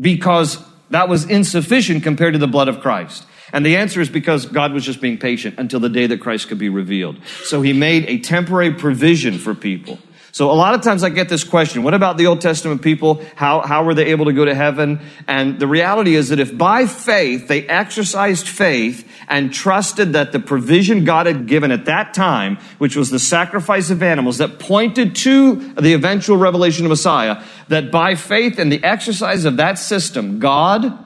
Because 0.00 0.58
that 0.88 1.06
was 1.06 1.26
insufficient 1.26 2.02
compared 2.02 2.32
to 2.32 2.38
the 2.38 2.46
blood 2.46 2.68
of 2.68 2.80
Christ. 2.80 3.26
And 3.52 3.64
the 3.64 3.76
answer 3.76 4.00
is 4.00 4.08
because 4.08 4.46
God 4.46 4.72
was 4.72 4.86
just 4.86 5.02
being 5.02 5.18
patient 5.18 5.56
until 5.58 5.80
the 5.80 5.90
day 5.90 6.06
that 6.06 6.22
Christ 6.22 6.48
could 6.48 6.56
be 6.56 6.70
revealed. 6.70 7.18
So 7.44 7.60
he 7.60 7.74
made 7.74 8.06
a 8.06 8.20
temporary 8.20 8.72
provision 8.72 9.36
for 9.36 9.54
people. 9.54 9.98
So 10.38 10.52
a 10.52 10.54
lot 10.54 10.76
of 10.76 10.82
times 10.82 11.02
I 11.02 11.08
get 11.08 11.28
this 11.28 11.42
question, 11.42 11.82
what 11.82 11.94
about 11.94 12.16
the 12.16 12.28
Old 12.28 12.40
Testament 12.40 12.80
people? 12.80 13.24
How, 13.34 13.60
how 13.60 13.82
were 13.82 13.92
they 13.92 14.12
able 14.12 14.26
to 14.26 14.32
go 14.32 14.44
to 14.44 14.54
heaven? 14.54 15.00
And 15.26 15.58
the 15.58 15.66
reality 15.66 16.14
is 16.14 16.28
that 16.28 16.38
if 16.38 16.56
by 16.56 16.86
faith 16.86 17.48
they 17.48 17.66
exercised 17.66 18.46
faith 18.46 19.04
and 19.26 19.52
trusted 19.52 20.12
that 20.12 20.30
the 20.30 20.38
provision 20.38 21.04
God 21.04 21.26
had 21.26 21.48
given 21.48 21.72
at 21.72 21.86
that 21.86 22.14
time, 22.14 22.58
which 22.78 22.94
was 22.94 23.10
the 23.10 23.18
sacrifice 23.18 23.90
of 23.90 24.00
animals 24.00 24.38
that 24.38 24.60
pointed 24.60 25.16
to 25.16 25.56
the 25.72 25.94
eventual 25.94 26.36
revelation 26.36 26.86
of 26.86 26.90
Messiah, 26.90 27.42
that 27.66 27.90
by 27.90 28.14
faith 28.14 28.60
and 28.60 28.70
the 28.70 28.84
exercise 28.84 29.44
of 29.44 29.56
that 29.56 29.76
system, 29.76 30.38
God 30.38 30.96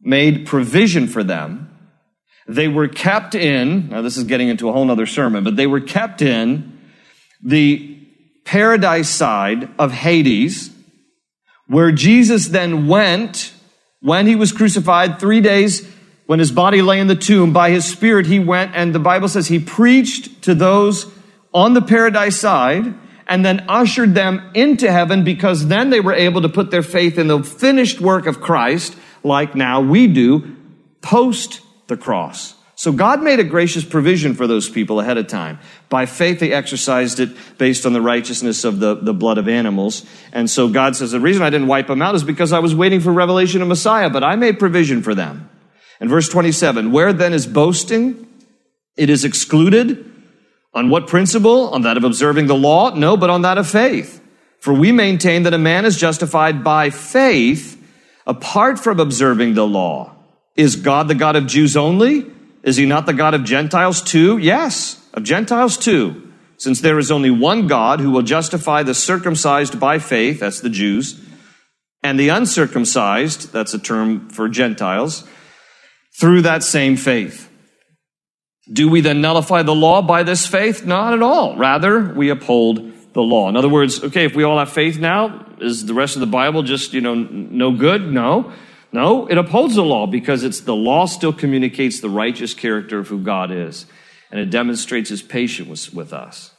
made 0.00 0.46
provision 0.46 1.06
for 1.06 1.22
them. 1.22 1.68
They 2.48 2.68
were 2.68 2.88
kept 2.88 3.34
in, 3.34 3.90
now 3.90 4.00
this 4.00 4.16
is 4.16 4.24
getting 4.24 4.48
into 4.48 4.70
a 4.70 4.72
whole 4.72 4.90
other 4.90 5.04
sermon, 5.04 5.44
but 5.44 5.56
they 5.56 5.66
were 5.66 5.82
kept 5.82 6.22
in 6.22 6.80
the 7.42 7.93
paradise 8.44 9.08
side 9.08 9.68
of 9.78 9.92
Hades, 9.92 10.70
where 11.66 11.92
Jesus 11.92 12.48
then 12.48 12.86
went 12.86 13.52
when 14.04 14.26
he 14.26 14.36
was 14.36 14.52
crucified 14.52 15.18
three 15.18 15.40
days 15.40 15.90
when 16.26 16.38
his 16.38 16.52
body 16.52 16.82
lay 16.82 17.00
in 17.00 17.06
the 17.06 17.14
tomb 17.14 17.52
by 17.52 17.70
his 17.70 17.84
spirit 17.84 18.26
he 18.26 18.38
went 18.38 18.74
and 18.74 18.94
the 18.94 18.98
bible 18.98 19.28
says 19.28 19.46
he 19.46 19.58
preached 19.58 20.42
to 20.42 20.54
those 20.54 21.10
on 21.52 21.72
the 21.72 21.82
paradise 21.82 22.38
side 22.38 22.94
and 23.26 23.44
then 23.44 23.64
ushered 23.68 24.14
them 24.14 24.50
into 24.54 24.92
heaven 24.92 25.24
because 25.24 25.68
then 25.68 25.88
they 25.88 26.00
were 26.00 26.12
able 26.12 26.42
to 26.42 26.48
put 26.48 26.70
their 26.70 26.82
faith 26.82 27.18
in 27.18 27.28
the 27.28 27.42
finished 27.42 28.00
work 28.00 28.26
of 28.26 28.40
christ 28.40 28.94
like 29.22 29.54
now 29.54 29.80
we 29.80 30.06
do 30.06 30.54
post 31.00 31.62
the 31.86 31.96
cross 31.96 32.54
so 32.84 32.92
God 32.92 33.22
made 33.22 33.40
a 33.40 33.44
gracious 33.44 33.82
provision 33.82 34.34
for 34.34 34.46
those 34.46 34.68
people 34.68 35.00
ahead 35.00 35.16
of 35.16 35.26
time. 35.26 35.58
By 35.88 36.04
faith, 36.04 36.38
they 36.38 36.52
exercised 36.52 37.18
it 37.18 37.30
based 37.56 37.86
on 37.86 37.94
the 37.94 38.02
righteousness 38.02 38.62
of 38.62 38.78
the, 38.78 38.94
the 38.94 39.14
blood 39.14 39.38
of 39.38 39.48
animals. 39.48 40.04
And 40.34 40.50
so 40.50 40.68
God 40.68 40.94
says, 40.94 41.12
the 41.12 41.18
reason 41.18 41.42
I 41.42 41.48
didn't 41.48 41.68
wipe 41.68 41.86
them 41.86 42.02
out 42.02 42.14
is 42.14 42.24
because 42.24 42.52
I 42.52 42.58
was 42.58 42.74
waiting 42.74 43.00
for 43.00 43.10
revelation 43.10 43.62
of 43.62 43.68
Messiah, 43.68 44.10
but 44.10 44.22
I 44.22 44.36
made 44.36 44.58
provision 44.58 45.02
for 45.02 45.14
them. 45.14 45.48
And 45.98 46.10
verse 46.10 46.28
27, 46.28 46.92
where 46.92 47.14
then 47.14 47.32
is 47.32 47.46
boasting? 47.46 48.28
It 48.98 49.08
is 49.08 49.24
excluded. 49.24 50.04
On 50.74 50.90
what 50.90 51.06
principle? 51.06 51.70
On 51.70 51.80
that 51.80 51.96
of 51.96 52.04
observing 52.04 52.48
the 52.48 52.54
law? 52.54 52.94
No, 52.94 53.16
but 53.16 53.30
on 53.30 53.40
that 53.40 53.56
of 53.56 53.66
faith. 53.66 54.22
For 54.58 54.74
we 54.74 54.92
maintain 54.92 55.44
that 55.44 55.54
a 55.54 55.58
man 55.58 55.86
is 55.86 55.96
justified 55.96 56.62
by 56.62 56.90
faith 56.90 57.82
apart 58.26 58.78
from 58.78 59.00
observing 59.00 59.54
the 59.54 59.66
law. 59.66 60.14
Is 60.54 60.76
God 60.76 61.08
the 61.08 61.14
God 61.14 61.34
of 61.34 61.46
Jews 61.46 61.78
only? 61.78 62.30
Is 62.64 62.76
he 62.76 62.86
not 62.86 63.06
the 63.06 63.12
God 63.12 63.34
of 63.34 63.44
Gentiles 63.44 64.02
too? 64.02 64.38
Yes, 64.38 65.06
of 65.12 65.22
Gentiles 65.22 65.76
too. 65.76 66.32
Since 66.56 66.80
there 66.80 66.98
is 66.98 67.10
only 67.10 67.30
one 67.30 67.66
God 67.66 68.00
who 68.00 68.10
will 68.10 68.22
justify 68.22 68.82
the 68.82 68.94
circumcised 68.94 69.78
by 69.78 69.98
faith, 69.98 70.40
that's 70.40 70.60
the 70.60 70.70
Jews, 70.70 71.22
and 72.02 72.18
the 72.18 72.30
uncircumcised, 72.30 73.52
that's 73.52 73.74
a 73.74 73.78
term 73.78 74.30
for 74.30 74.48
Gentiles, 74.48 75.28
through 76.18 76.42
that 76.42 76.62
same 76.62 76.96
faith. 76.96 77.50
Do 78.72 78.88
we 78.88 79.02
then 79.02 79.20
nullify 79.20 79.62
the 79.62 79.74
law 79.74 80.00
by 80.00 80.22
this 80.22 80.46
faith? 80.46 80.86
Not 80.86 81.12
at 81.12 81.22
all. 81.22 81.56
Rather, 81.56 82.14
we 82.14 82.30
uphold 82.30 82.92
the 83.12 83.20
law. 83.20 83.48
In 83.50 83.56
other 83.56 83.68
words, 83.68 84.02
okay, 84.02 84.24
if 84.24 84.34
we 84.34 84.42
all 84.42 84.58
have 84.58 84.72
faith 84.72 84.98
now, 84.98 85.46
is 85.60 85.84
the 85.84 85.94
rest 85.94 86.16
of 86.16 86.20
the 86.20 86.26
Bible 86.26 86.62
just, 86.62 86.94
you 86.94 87.02
know, 87.02 87.14
no 87.14 87.72
good? 87.72 88.10
No. 88.10 88.52
No, 88.94 89.26
it 89.26 89.36
upholds 89.36 89.74
the 89.74 89.82
law 89.82 90.06
because 90.06 90.44
it's 90.44 90.60
the 90.60 90.74
law 90.76 91.06
still 91.06 91.32
communicates 91.32 91.98
the 91.98 92.08
righteous 92.08 92.54
character 92.54 93.00
of 93.00 93.08
who 93.08 93.18
God 93.18 93.50
is. 93.50 93.86
And 94.30 94.38
it 94.38 94.50
demonstrates 94.50 95.10
his 95.10 95.20
patience 95.20 95.92
with 95.92 96.12
us. 96.12 96.52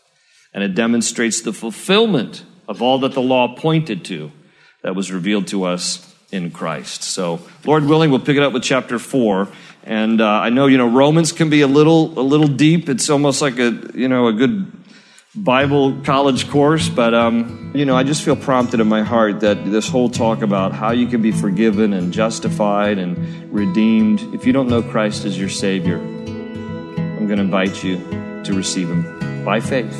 And 0.54 0.62
it 0.62 0.76
demonstrates 0.76 1.42
the 1.42 1.54
fulfillment 1.54 2.44
of 2.68 2.82
all 2.82 3.00
that 3.00 3.14
the 3.14 3.22
law 3.22 3.56
pointed 3.56 4.04
to 4.06 4.34
that 4.82 4.96
was 4.96 5.14
revealed 5.14 5.48
to 5.48 5.64
us 5.64 6.14
in 6.30 6.52
Christ. 6.52 7.04
So, 7.04 7.40
Lord 7.64 7.86
willing, 7.86 8.12
we'll 8.12 8.20
pick 8.20 8.36
it 8.36 8.44
up 8.44 8.52
with 8.52 8.64
chapter 8.64 9.00
four. 9.00 9.48
And 9.86 10.20
uh, 10.20 10.28
I 10.28 10.50
know, 10.50 10.68
you 10.68 10.78
know, 10.78 10.90
Romans 10.90 11.32
can 11.32 11.50
be 11.50 11.62
a 11.62 11.68
little, 11.68 12.20
a 12.20 12.22
little 12.22 12.50
deep. 12.50 12.90
It's 12.90 13.10
almost 13.10 13.42
like 13.42 13.60
a, 13.60 13.72
you 13.94 14.10
know, 14.10 14.28
a 14.28 14.34
good 14.34 14.75
Bible 15.36 16.00
college 16.04 16.50
course, 16.50 16.88
but 16.88 17.14
um, 17.14 17.72
you 17.76 17.84
know, 17.84 17.96
I 17.96 18.04
just 18.04 18.24
feel 18.24 18.38
prompted 18.38 18.80
in 18.80 18.88
my 18.88 19.04
heart 19.04 19.42
that 19.42 19.66
this 19.66 19.90
whole 19.90 20.10
talk 20.10 20.42
about 20.42 20.72
how 20.72 20.92
you 20.92 21.08
can 21.08 21.22
be 21.22 21.32
forgiven 21.32 21.92
and 21.92 22.14
justified 22.14 22.98
and 22.98 23.54
redeemed, 23.54 24.22
if 24.34 24.48
you 24.48 24.54
don't 24.54 24.70
know 24.70 24.82
Christ 24.82 25.26
as 25.26 25.38
your 25.38 25.50
Savior, 25.50 25.98
I'm 25.98 27.28
going 27.28 27.38
to 27.38 27.44
invite 27.44 27.84
you 27.84 27.98
to 28.46 28.54
receive 28.54 28.90
Him 28.90 29.44
by 29.44 29.60
faith. 29.60 29.94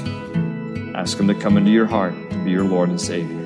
Ask 0.96 1.20
Him 1.20 1.28
to 1.28 1.36
come 1.36 1.58
into 1.58 1.72
your 1.72 1.86
heart 1.86 2.14
to 2.32 2.38
be 2.46 2.52
your 2.52 2.64
Lord 2.64 2.90
and 2.90 3.02
Savior. 3.02 3.45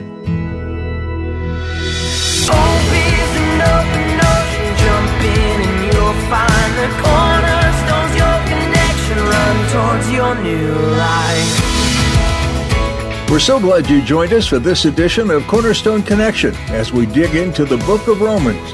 We're 13.30 13.38
so 13.38 13.60
glad 13.60 13.88
you 13.88 14.02
joined 14.02 14.34
us 14.34 14.48
for 14.48 14.58
this 14.58 14.86
edition 14.86 15.30
of 15.30 15.46
Cornerstone 15.46 16.02
Connection 16.02 16.56
as 16.70 16.92
we 16.92 17.06
dig 17.06 17.36
into 17.36 17.64
the 17.64 17.78
book 17.78 18.08
of 18.08 18.22
Romans. 18.22 18.74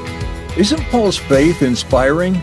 Isn't 0.56 0.80
Paul's 0.84 1.18
faith 1.18 1.60
inspiring? 1.60 2.40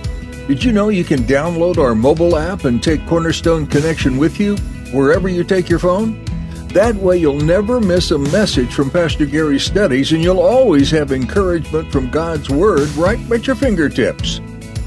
Did 0.48 0.64
you 0.64 0.72
know 0.72 0.90
you 0.90 1.04
can 1.04 1.22
download 1.22 1.80
our 1.80 1.96
mobile 1.96 2.38
app 2.38 2.66
and 2.66 2.84
take 2.84 3.04
Cornerstone 3.08 3.66
Connection 3.66 4.18
with 4.18 4.40
you 4.40 4.58
wherever 4.94 5.28
you 5.28 5.44
take 5.44 5.68
your 5.68 5.80
phone? 5.80 6.24
That 6.68 6.94
way, 6.94 7.18
you'll 7.18 7.34
never 7.34 7.82
miss 7.82 8.12
a 8.12 8.20
message 8.20 8.76
from 8.76 8.92
Pastor 8.92 9.26
Gary's 9.26 9.64
studies, 9.64 10.12
and 10.12 10.22
you'll 10.22 10.40
always 10.40 10.92
have 10.92 11.12
encouragement 11.12 11.92
from 11.92 12.12
God's 12.12 12.48
Word 12.48 12.90
right 12.90 13.20
at 13.32 13.48
your 13.48 13.56
fingertips. 13.56 14.40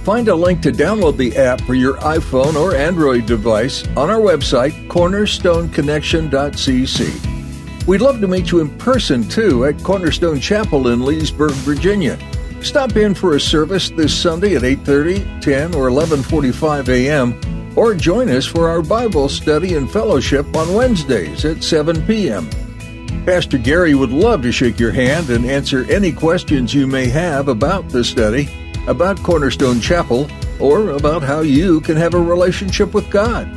Find 0.06 0.28
a 0.28 0.34
link 0.36 0.62
to 0.62 0.70
download 0.70 1.16
the 1.16 1.36
app 1.36 1.60
for 1.62 1.74
your 1.74 1.94
iPhone 1.94 2.54
or 2.54 2.76
Android 2.76 3.26
device 3.26 3.84
on 3.96 4.08
our 4.08 4.20
website, 4.20 4.86
cornerstoneconnection.cc. 4.86 7.86
We'd 7.88 8.00
love 8.00 8.20
to 8.20 8.28
meet 8.28 8.52
you 8.52 8.60
in 8.60 8.68
person 8.78 9.28
too 9.28 9.64
at 9.64 9.82
Cornerstone 9.82 10.38
Chapel 10.38 10.86
in 10.86 11.04
Leesburg, 11.04 11.50
Virginia. 11.50 12.16
Stop 12.62 12.94
in 12.94 13.14
for 13.14 13.34
a 13.34 13.40
service 13.40 13.90
this 13.90 14.16
Sunday 14.16 14.54
at 14.54 14.62
8:30, 14.62 15.40
10, 15.40 15.74
or 15.74 15.88
11:45 15.88 16.88
a.m. 16.88 17.34
or 17.74 17.92
join 17.92 18.30
us 18.30 18.46
for 18.46 18.68
our 18.68 18.82
Bible 18.82 19.28
study 19.28 19.74
and 19.74 19.90
fellowship 19.90 20.54
on 20.54 20.72
Wednesdays 20.72 21.44
at 21.44 21.64
7 21.64 22.06
p.m. 22.06 22.48
Pastor 23.24 23.58
Gary 23.58 23.96
would 23.96 24.12
love 24.12 24.42
to 24.42 24.52
shake 24.52 24.78
your 24.78 24.92
hand 24.92 25.30
and 25.30 25.44
answer 25.44 25.84
any 25.90 26.12
questions 26.12 26.72
you 26.72 26.86
may 26.86 27.06
have 27.06 27.48
about 27.48 27.88
the 27.88 28.04
study, 28.04 28.48
about 28.86 29.22
Cornerstone 29.22 29.80
Chapel, 29.80 30.28
or 30.60 30.90
about 30.90 31.22
how 31.22 31.40
you 31.40 31.80
can 31.80 31.96
have 31.96 32.12
a 32.14 32.20
relationship 32.20 32.92
with 32.94 33.10
God. 33.10 33.50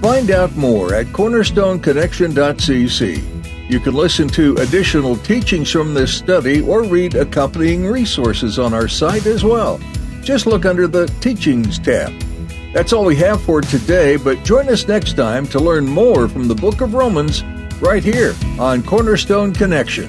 Find 0.00 0.30
out 0.30 0.56
more 0.56 0.94
at 0.94 1.06
cornerstoneconnection.cc. 1.06 3.70
You 3.70 3.78
can 3.78 3.94
listen 3.94 4.26
to 4.30 4.56
additional 4.56 5.16
teachings 5.16 5.70
from 5.70 5.94
this 5.94 6.12
study 6.12 6.60
or 6.60 6.82
read 6.82 7.14
accompanying 7.14 7.86
resources 7.86 8.58
on 8.58 8.74
our 8.74 8.88
site 8.88 9.26
as 9.26 9.44
well. 9.44 9.78
Just 10.22 10.46
look 10.46 10.64
under 10.64 10.88
the 10.88 11.06
Teachings 11.20 11.78
tab. 11.78 12.12
That's 12.72 12.92
all 12.92 13.04
we 13.04 13.16
have 13.16 13.40
for 13.42 13.60
today, 13.60 14.16
but 14.16 14.44
join 14.44 14.68
us 14.68 14.88
next 14.88 15.14
time 15.14 15.46
to 15.48 15.60
learn 15.60 15.86
more 15.86 16.28
from 16.28 16.48
the 16.48 16.54
book 16.54 16.80
of 16.80 16.94
Romans 16.94 17.44
right 17.80 18.02
here 18.02 18.34
on 18.58 18.82
Cornerstone 18.82 19.52
Connection. 19.52 20.08